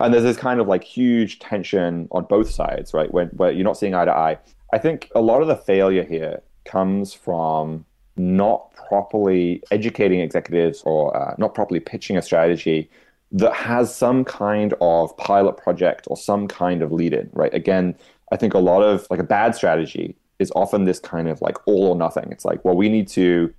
and 0.00 0.12
there's 0.12 0.24
this 0.24 0.36
kind 0.36 0.60
of 0.60 0.68
like 0.68 0.84
huge 0.84 1.38
tension 1.38 2.08
on 2.10 2.24
both 2.24 2.50
sides, 2.50 2.94
right? 2.94 3.12
Where, 3.12 3.26
where 3.26 3.50
you're 3.50 3.64
not 3.64 3.76
seeing 3.76 3.94
eye 3.94 4.04
to 4.04 4.16
eye. 4.16 4.38
I 4.72 4.78
think 4.78 5.10
a 5.14 5.20
lot 5.20 5.42
of 5.42 5.48
the 5.48 5.56
failure 5.56 6.04
here 6.04 6.42
comes 6.64 7.12
from 7.12 7.84
not 8.16 8.72
properly 8.74 9.62
educating 9.70 10.20
executives 10.20 10.82
or 10.84 11.16
uh, 11.16 11.34
not 11.38 11.54
properly 11.54 11.80
pitching 11.80 12.16
a 12.16 12.22
strategy 12.22 12.90
that 13.32 13.52
has 13.54 13.94
some 13.94 14.24
kind 14.24 14.74
of 14.80 15.16
pilot 15.16 15.56
project 15.56 16.06
or 16.08 16.16
some 16.16 16.48
kind 16.48 16.82
of 16.82 16.92
lead 16.92 17.12
in, 17.12 17.30
right? 17.32 17.54
Again, 17.54 17.94
I 18.32 18.36
think 18.36 18.54
a 18.54 18.58
lot 18.58 18.82
of 18.82 19.06
like 19.10 19.20
a 19.20 19.24
bad 19.24 19.54
strategy 19.54 20.16
is 20.38 20.52
often 20.56 20.84
this 20.84 20.98
kind 20.98 21.28
of 21.28 21.40
like 21.40 21.56
all 21.66 21.86
or 21.86 21.96
nothing. 21.96 22.28
It's 22.30 22.44
like, 22.44 22.64
well, 22.64 22.76
we 22.76 22.88
need 22.88 23.08
to 23.08 23.52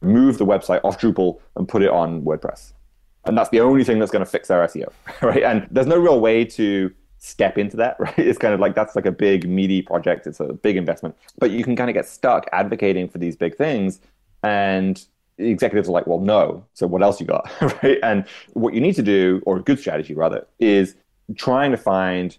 move 0.00 0.38
the 0.38 0.46
website 0.46 0.80
off 0.84 1.00
Drupal 1.00 1.40
and 1.56 1.68
put 1.68 1.82
it 1.82 1.90
on 1.90 2.22
WordPress. 2.22 2.72
And 3.26 3.36
that's 3.36 3.50
the 3.50 3.60
only 3.60 3.84
thing 3.84 3.98
that's 3.98 4.12
going 4.12 4.24
to 4.24 4.30
fix 4.30 4.50
our 4.50 4.66
SEO, 4.66 4.92
right? 5.22 5.42
And 5.42 5.66
there's 5.70 5.86
no 5.86 5.98
real 5.98 6.20
way 6.20 6.44
to 6.44 6.92
step 7.18 7.58
into 7.58 7.76
that, 7.76 7.96
right? 8.00 8.18
It's 8.18 8.38
kind 8.38 8.54
of 8.54 8.60
like 8.60 8.74
that's 8.74 8.96
like 8.96 9.06
a 9.06 9.12
big, 9.12 9.48
meaty 9.48 9.82
project. 9.82 10.26
It's 10.26 10.40
a 10.40 10.52
big 10.52 10.76
investment. 10.76 11.16
But 11.38 11.50
you 11.50 11.64
can 11.64 11.76
kind 11.76 11.90
of 11.90 11.94
get 11.94 12.06
stuck 12.06 12.46
advocating 12.52 13.08
for 13.08 13.18
these 13.18 13.36
big 13.36 13.56
things. 13.56 14.00
And 14.42 15.04
the 15.38 15.50
executives 15.50 15.88
are 15.88 15.92
like, 15.92 16.06
well, 16.06 16.20
no. 16.20 16.64
So 16.74 16.86
what 16.86 17.02
else 17.02 17.20
you 17.20 17.26
got, 17.26 17.50
right? 17.82 17.98
And 18.02 18.24
what 18.52 18.74
you 18.74 18.80
need 18.80 18.94
to 18.94 19.02
do, 19.02 19.42
or 19.44 19.56
a 19.56 19.62
good 19.62 19.78
strategy 19.78 20.14
rather, 20.14 20.46
is 20.60 20.94
trying 21.36 21.72
to 21.72 21.76
find 21.76 22.36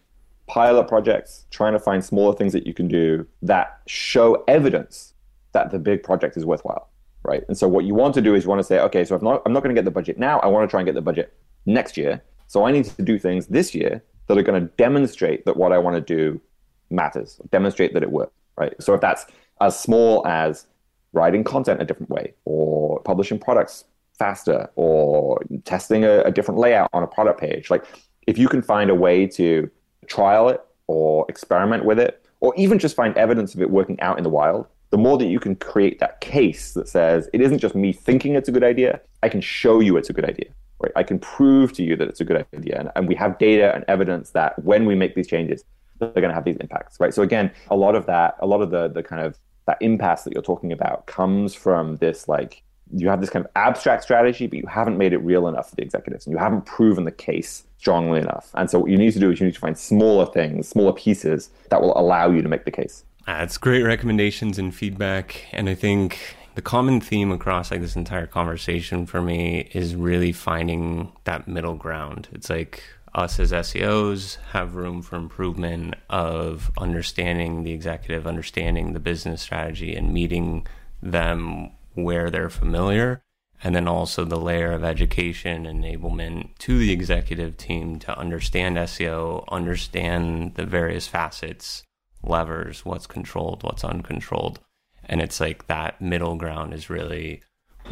pilot 0.47 0.87
projects, 0.87 1.45
trying 1.51 1.73
to 1.73 1.79
find 1.79 2.03
smaller 2.03 2.33
things 2.33 2.53
that 2.53 2.65
you 2.65 2.73
can 2.73 2.87
do 2.87 3.27
that 3.41 3.81
show 3.85 4.45
evidence 4.47 5.13
that 5.51 5.71
the 5.71 5.79
big 5.79 6.03
project 6.03 6.37
is 6.37 6.45
worthwhile 6.45 6.89
right? 7.27 7.43
And 7.49 7.57
so 7.57 7.67
what 7.67 7.85
you 7.85 7.93
want 7.93 8.13
to 8.15 8.21
do 8.21 8.33
is 8.33 8.45
you 8.45 8.49
want 8.49 8.59
to 8.59 8.63
say, 8.63 8.79
okay, 8.79 9.03
so 9.03 9.15
if 9.15 9.21
not, 9.21 9.43
I'm 9.45 9.53
not 9.53 9.61
going 9.61 9.75
to 9.75 9.79
get 9.79 9.85
the 9.85 9.91
budget 9.91 10.17
now. 10.17 10.39
I 10.39 10.47
want 10.47 10.67
to 10.67 10.71
try 10.71 10.79
and 10.79 10.85
get 10.85 10.95
the 10.95 11.01
budget 11.01 11.33
next 11.65 11.97
year. 11.97 12.23
So 12.47 12.65
I 12.65 12.71
need 12.71 12.85
to 12.85 13.01
do 13.03 13.19
things 13.19 13.47
this 13.47 13.75
year 13.75 14.01
that 14.27 14.37
are 14.37 14.43
going 14.43 14.59
to 14.59 14.67
demonstrate 14.77 15.45
that 15.45 15.57
what 15.57 15.73
I 15.73 15.77
want 15.77 15.95
to 15.95 16.01
do 16.01 16.41
matters, 16.89 17.39
demonstrate 17.51 17.93
that 17.93 18.01
it 18.01 18.11
works, 18.11 18.33
right? 18.55 18.73
So 18.81 18.93
if 18.93 19.01
that's 19.01 19.25
as 19.59 19.77
small 19.77 20.25
as 20.25 20.67
writing 21.11 21.43
content 21.43 21.81
a 21.81 21.85
different 21.85 22.09
way, 22.09 22.33
or 22.45 23.01
publishing 23.01 23.39
products 23.39 23.83
faster, 24.17 24.69
or 24.75 25.41
testing 25.65 26.05
a, 26.05 26.21
a 26.21 26.31
different 26.31 26.59
layout 26.59 26.89
on 26.93 27.03
a 27.03 27.07
product 27.07 27.39
page, 27.39 27.69
like 27.69 27.83
if 28.25 28.37
you 28.37 28.47
can 28.47 28.61
find 28.61 28.89
a 28.89 28.95
way 28.95 29.27
to 29.27 29.69
trial 30.07 30.47
it 30.47 30.61
or 30.87 31.25
experiment 31.27 31.83
with 31.83 31.99
it, 31.99 32.25
or 32.39 32.53
even 32.55 32.79
just 32.79 32.95
find 32.95 33.17
evidence 33.17 33.53
of 33.53 33.61
it 33.61 33.69
working 33.69 33.99
out 33.99 34.17
in 34.17 34.23
the 34.23 34.29
wild, 34.29 34.67
the 34.89 34.97
more 34.97 35.17
that 35.17 35.25
you 35.25 35.39
can 35.39 35.55
create 35.55 35.99
that 35.99 36.21
case 36.21 36.73
that 36.73 36.87
says 36.87 37.29
it 37.33 37.41
isn't 37.41 37.59
just 37.59 37.75
me 37.75 37.91
thinking 37.93 38.35
it's 38.35 38.49
a 38.49 38.51
good 38.51 38.63
idea, 38.63 39.01
I 39.23 39.29
can 39.29 39.41
show 39.41 39.79
you 39.79 39.97
it's 39.97 40.09
a 40.09 40.13
good 40.13 40.25
idea. 40.25 40.49
Right? 40.79 40.91
I 40.95 41.03
can 41.03 41.17
prove 41.17 41.73
to 41.73 41.83
you 41.83 41.95
that 41.95 42.07
it's 42.07 42.21
a 42.21 42.25
good 42.25 42.45
idea. 42.53 42.79
And, 42.79 42.91
and 42.95 43.07
we 43.07 43.15
have 43.15 43.39
data 43.39 43.73
and 43.73 43.83
evidence 43.87 44.29
that 44.31 44.63
when 44.63 44.85
we 44.85 44.93
make 44.93 45.15
these 45.15 45.27
changes, 45.27 45.63
they're 45.99 46.11
going 46.11 46.29
to 46.29 46.35
have 46.35 46.45
these 46.45 46.57
impacts. 46.57 46.99
Right. 46.99 47.13
So 47.13 47.23
again, 47.23 47.51
a 47.71 47.75
lot 47.75 47.95
of 47.95 48.05
that, 48.05 48.35
a 48.39 48.45
lot 48.45 48.61
of 48.61 48.69
the 48.69 48.87
the 48.87 49.01
kind 49.01 49.25
of 49.25 49.37
that 49.65 49.77
impasse 49.81 50.23
that 50.23 50.33
you're 50.33 50.43
talking 50.43 50.71
about 50.71 51.07
comes 51.07 51.53
from 51.53 51.97
this 51.97 52.27
like 52.27 52.63
you 52.93 53.09
have 53.09 53.19
this 53.19 53.29
kind 53.29 53.43
of 53.43 53.51
abstract 53.55 54.03
strategy, 54.03 54.47
but 54.47 54.57
you 54.57 54.65
haven't 54.67 54.97
made 54.97 55.13
it 55.13 55.17
real 55.17 55.47
enough 55.47 55.69
for 55.69 55.75
the 55.75 55.81
executives 55.81 56.25
and 56.25 56.31
you 56.31 56.37
haven't 56.37 56.65
proven 56.65 57.03
the 57.03 57.11
case 57.11 57.65
strongly 57.77 58.19
enough. 58.19 58.49
And 58.53 58.69
so 58.69 58.79
what 58.79 58.89
you 58.89 58.97
need 58.97 59.11
to 59.13 59.19
do 59.19 59.29
is 59.29 59.39
you 59.39 59.45
need 59.45 59.55
to 59.55 59.59
find 59.59 59.77
smaller 59.77 60.25
things, 60.25 60.69
smaller 60.69 60.93
pieces 60.93 61.49
that 61.69 61.81
will 61.81 61.97
allow 61.97 62.31
you 62.31 62.41
to 62.41 62.47
make 62.47 62.65
the 62.65 62.71
case. 62.71 63.03
Uh, 63.27 63.39
That's 63.39 63.57
great 63.57 63.83
recommendations 63.83 64.57
and 64.57 64.73
feedback. 64.73 65.47
And 65.51 65.67
I 65.67 65.75
think 65.75 66.17
the 66.55 66.61
common 66.61 67.01
theme 67.01 67.31
across 67.31 67.71
like 67.71 67.81
this 67.81 67.97
entire 67.97 68.25
conversation 68.25 69.05
for 69.05 69.21
me 69.21 69.69
is 69.73 69.95
really 69.95 70.31
finding 70.31 71.11
that 71.25 71.45
middle 71.45 71.75
ground. 71.75 72.29
It's 72.31 72.49
like 72.49 72.81
us 73.13 73.37
as 73.39 73.51
SEOs 73.51 74.37
have 74.51 74.75
room 74.75 75.01
for 75.01 75.17
improvement 75.17 75.95
of 76.09 76.71
understanding 76.77 77.63
the 77.63 77.73
executive, 77.73 78.25
understanding 78.25 78.93
the 78.93 78.99
business 78.99 79.41
strategy, 79.41 79.93
and 79.93 80.13
meeting 80.13 80.65
them 81.03 81.71
where 81.95 82.29
they're 82.29 82.49
familiar. 82.49 83.21
And 83.61 83.75
then 83.75 83.87
also 83.87 84.23
the 84.23 84.39
layer 84.39 84.71
of 84.71 84.83
education 84.85 85.65
enablement 85.65 86.57
to 86.59 86.77
the 86.77 86.91
executive 86.91 87.57
team 87.57 87.99
to 87.99 88.17
understand 88.17 88.77
SEO, 88.77 89.43
understand 89.49 90.55
the 90.55 90.65
various 90.65 91.07
facets 91.07 91.83
levers, 92.27 92.85
what's 92.85 93.07
controlled, 93.07 93.63
what's 93.63 93.83
uncontrolled. 93.83 94.59
And 95.03 95.21
it's 95.21 95.39
like 95.39 95.67
that 95.67 96.01
middle 96.01 96.35
ground 96.35 96.73
is 96.73 96.89
really 96.89 97.41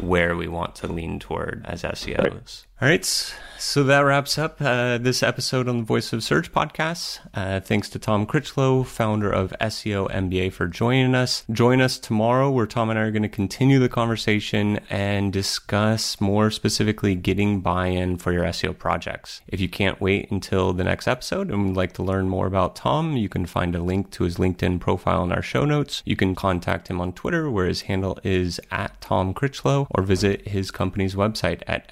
where 0.00 0.36
we 0.36 0.48
want 0.48 0.74
to 0.76 0.86
lean 0.86 1.18
toward 1.18 1.64
as 1.66 1.82
SEOs. 1.82 2.18
Right. 2.18 2.62
All 2.78 2.86
right. 2.86 3.34
So 3.58 3.84
that 3.84 4.00
wraps 4.00 4.36
up 4.36 4.60
uh, 4.60 4.98
this 4.98 5.22
episode 5.22 5.66
on 5.66 5.78
the 5.78 5.84
Voice 5.84 6.12
of 6.12 6.22
Search 6.22 6.52
podcast. 6.52 7.20
Uh, 7.32 7.58
thanks 7.58 7.88
to 7.90 7.98
Tom 7.98 8.26
Critchlow, 8.26 8.82
founder 8.82 9.30
of 9.30 9.54
SEO 9.60 10.10
MBA, 10.10 10.52
for 10.52 10.66
joining 10.66 11.14
us. 11.14 11.42
Join 11.50 11.80
us 11.80 11.98
tomorrow 11.98 12.50
where 12.50 12.66
Tom 12.66 12.90
and 12.90 12.98
I 12.98 13.02
are 13.02 13.10
going 13.10 13.22
to 13.22 13.30
continue 13.30 13.78
the 13.78 13.88
conversation 13.88 14.80
and 14.90 15.32
discuss 15.32 16.20
more 16.20 16.50
specifically 16.50 17.14
getting 17.14 17.60
buy 17.60 17.86
in 17.86 18.18
for 18.18 18.30
your 18.30 18.44
SEO 18.44 18.76
projects. 18.76 19.40
If 19.48 19.58
you 19.58 19.70
can't 19.70 20.00
wait 20.00 20.30
until 20.30 20.74
the 20.74 20.84
next 20.84 21.08
episode 21.08 21.50
and 21.50 21.68
would 21.68 21.76
like 21.76 21.94
to 21.94 22.02
learn 22.02 22.28
more 22.28 22.46
about 22.46 22.76
Tom, 22.76 23.16
you 23.16 23.30
can 23.30 23.46
find 23.46 23.74
a 23.74 23.82
link 23.82 24.10
to 24.12 24.24
his 24.24 24.36
LinkedIn 24.36 24.80
profile 24.80 25.24
in 25.24 25.32
our 25.32 25.42
show 25.42 25.64
notes. 25.64 26.02
You 26.04 26.14
can 26.14 26.34
contact 26.34 26.88
him 26.88 27.00
on 27.00 27.14
Twitter 27.14 27.50
where 27.50 27.66
his 27.66 27.82
handle 27.82 28.18
is 28.22 28.60
at 28.70 29.00
Tom 29.00 29.32
Critchlow 29.32 29.88
or 29.92 30.02
visit 30.02 30.48
his 30.48 30.70
company's 30.70 31.14
website 31.14 31.62
at 31.66 31.88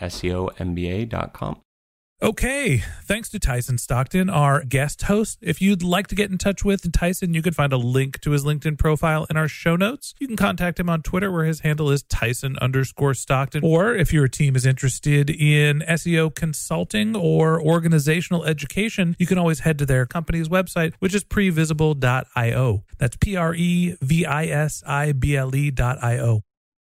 Okay. 2.22 2.82
Thanks 3.02 3.28
to 3.30 3.38
Tyson 3.38 3.76
Stockton, 3.76 4.30
our 4.30 4.64
guest 4.64 5.02
host. 5.02 5.38
If 5.42 5.60
you'd 5.60 5.82
like 5.82 6.06
to 6.06 6.14
get 6.14 6.30
in 6.30 6.38
touch 6.38 6.64
with 6.64 6.90
Tyson, 6.90 7.34
you 7.34 7.42
can 7.42 7.52
find 7.52 7.70
a 7.72 7.76
link 7.76 8.18
to 8.20 8.30
his 8.30 8.44
LinkedIn 8.44 8.78
profile 8.78 9.26
in 9.28 9.36
our 9.36 9.46
show 9.48 9.76
notes. 9.76 10.14
You 10.18 10.26
can 10.26 10.36
contact 10.36 10.80
him 10.80 10.88
on 10.88 11.02
Twitter, 11.02 11.30
where 11.30 11.44
his 11.44 11.60
handle 11.60 11.90
is 11.90 12.02
Tyson 12.04 12.56
underscore 12.62 13.12
Stockton. 13.12 13.62
Or 13.62 13.94
if 13.94 14.10
your 14.10 14.26
team 14.26 14.56
is 14.56 14.64
interested 14.64 15.28
in 15.28 15.80
SEO 15.80 16.34
consulting 16.34 17.14
or 17.14 17.60
organizational 17.60 18.44
education, 18.44 19.16
you 19.18 19.26
can 19.26 19.36
always 19.36 19.60
head 19.60 19.78
to 19.80 19.86
their 19.86 20.06
company's 20.06 20.48
website, 20.48 20.94
which 21.00 21.14
is 21.14 21.24
previsible.io. 21.24 22.84
That's 22.96 23.16
P 23.18 23.36
R 23.36 23.54
E 23.54 23.96
V 24.00 24.24
I 24.24 24.46
S 24.46 24.82
I 24.86 25.12
B 25.12 25.36
L 25.36 25.54
E.io. 25.54 26.42